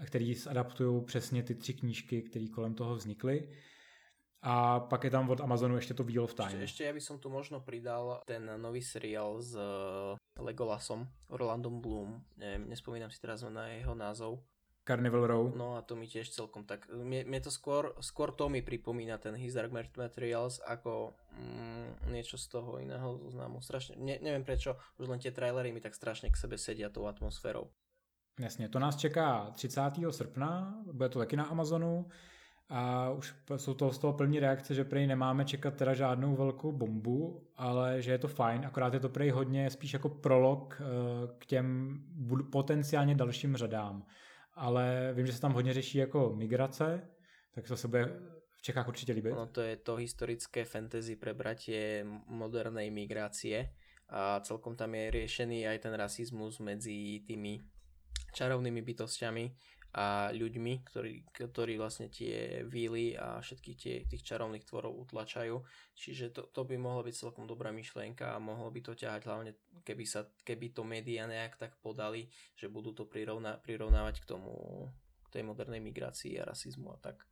[0.05, 3.49] které adaptují přesně ty tři knížky, které kolem toho vznikly.
[4.41, 6.63] A pak je tam od Amazonu ještě to Wheel of Time.
[6.63, 11.83] Ešte, ešte ja by som tu možno pridal ten nový seriál s eh, Legolasom, Orlandom
[11.83, 12.23] Bloom.
[12.39, 14.39] Neviem, nespomínam si teraz na jeho názov.
[14.87, 15.51] Carnival Row.
[15.53, 16.87] No a to mi tiež celkom tak...
[16.87, 22.39] Mne, mne to skôr, skôr to mi pripomína ten His Dark Materials ako mm, niečo
[22.39, 23.59] z toho iného známu.
[23.59, 27.05] Strašne, ne, neviem prečo, už len tie trailery mi tak strašne k sebe sedia tou
[27.11, 27.69] atmosférou.
[28.39, 29.81] Jasně, to nás čeká 30.
[30.09, 32.07] srpna, bude to taky na Amazonu
[32.69, 36.71] a už jsou to z toho plní reakce, že prej nemáme čekat teda žádnou velkou
[36.71, 40.85] bombu, ale že je to fajn, akorát je to prej hodně spíš jako prolog eh,
[41.37, 41.99] k těm
[42.51, 44.03] potenciálně dalším řadám
[44.59, 47.09] ale vím, že se tam hodně řeší jako migrace,
[47.55, 48.05] tak to se bude
[48.57, 49.31] v Čechách určitě líbit.
[49.31, 53.71] No to je to historické fantasy prebratie modernej migrácie
[54.09, 57.61] a celkom tam je riešený aj ten rasizmus medzi tými
[58.35, 59.55] čarovnými bytostiami
[59.89, 65.57] a ľuďmi, ktorí, ktorí vlastne tie víly a všetky tie, tých čarovných tvorov utlačajú.
[65.97, 69.51] Čiže to, to by mohlo byť celkom dobrá myšlienka a mohlo by to ťahať hlavne,
[69.81, 74.53] keby, sa, keby to média nejak tak podali, že budú to prirovna, prirovnávať k tomu,
[75.25, 77.25] k tej modernej migrácii a rasizmu a tak.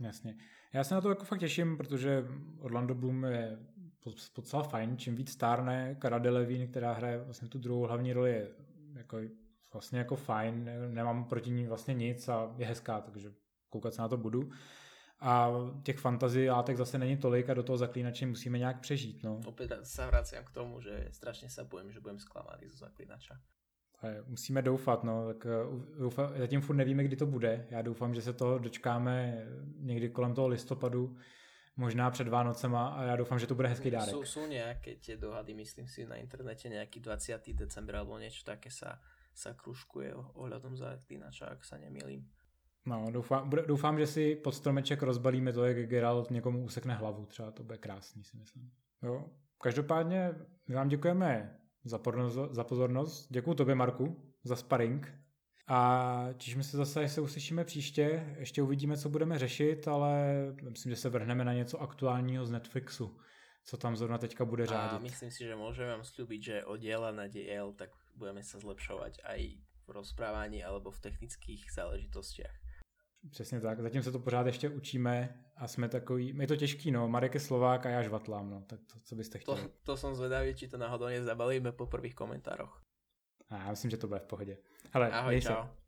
[0.00, 0.36] Jasně.
[0.72, 2.24] Já se na to jako fakt těším, protože
[2.60, 3.58] Orlando Bloom je
[4.36, 4.98] docela fajn.
[4.98, 8.48] Čím víc stárne, Cara Delevingne, která hraje vlastně tu druhou hlavní roli, je
[8.94, 9.18] jako
[9.72, 13.32] vlastně jako fajn, nemám proti ní vlastně nic a je hezká, takže
[13.70, 14.50] koukat se na to budu.
[15.20, 15.50] A
[15.82, 19.22] těch fantazí látek zase není tolik a do toho zaklínače musíme nějak přežít.
[19.22, 19.40] No.
[19.46, 23.40] Opět se vracím k tomu, že strašně se bojím, že budeme zklamaný z zaklínača.
[24.26, 27.66] Musíme doufat, no, tak uh, doufám, zatím furt nevíme, kdy to bude.
[27.70, 29.46] Já doufám, že se toho dočkáme
[29.76, 31.16] někdy kolem toho listopadu,
[31.76, 34.10] možná před Vánocema a já doufám, že to bude hezký dárek.
[34.10, 37.42] Jsou, jsou nějaké tie dohady, myslím si, na internete nějaký 20.
[37.52, 39.00] december alebo něco také sa
[39.34, 42.28] sa kružkuje ohľadom zaklínača, ak sa nemýlim.
[42.86, 47.26] No, doufám, doufám, že si pod stromeček rozbalíme to, jak Geralt někomu usekne hlavu.
[47.26, 48.70] Třeba to bude krásný, si myslím.
[49.02, 49.30] Jo.
[49.62, 50.34] Každopádně
[50.68, 53.26] my vám děkujeme za, porno, za pozornost.
[53.30, 55.14] Děkuji tobě, Marku, za sparring.
[55.68, 58.34] A těšíme se zase, až se uslyšíme příště.
[58.38, 60.34] Ještě uvidíme, co budeme řešit, ale
[60.70, 63.18] myslím, že se vrhneme na něco aktuálního z Netflixu,
[63.64, 64.96] co tam zrovna teďka bude řádit.
[64.96, 68.58] A myslím si, že můžeme vám slúbiť, že od diela na diel tak budeme sa
[68.58, 69.40] zlepšovať aj
[69.86, 72.56] v rozprávaní alebo v technických záležitostiach.
[73.30, 77.08] Přesně tak, zatím se to pořád ještě učíme a jsme takový, je to těžký, no,
[77.08, 79.62] Marek je Slovák a já žvatlám, no, tak to, co byste chtěli?
[79.62, 82.82] To, to jsem zvedavý, či to náhodou nezabalíme po prvých komentároch.
[83.48, 84.58] A já myslím, že to bude v pohodě.
[84.90, 85.48] Hele, Ahoj, čau.
[85.48, 85.81] Se.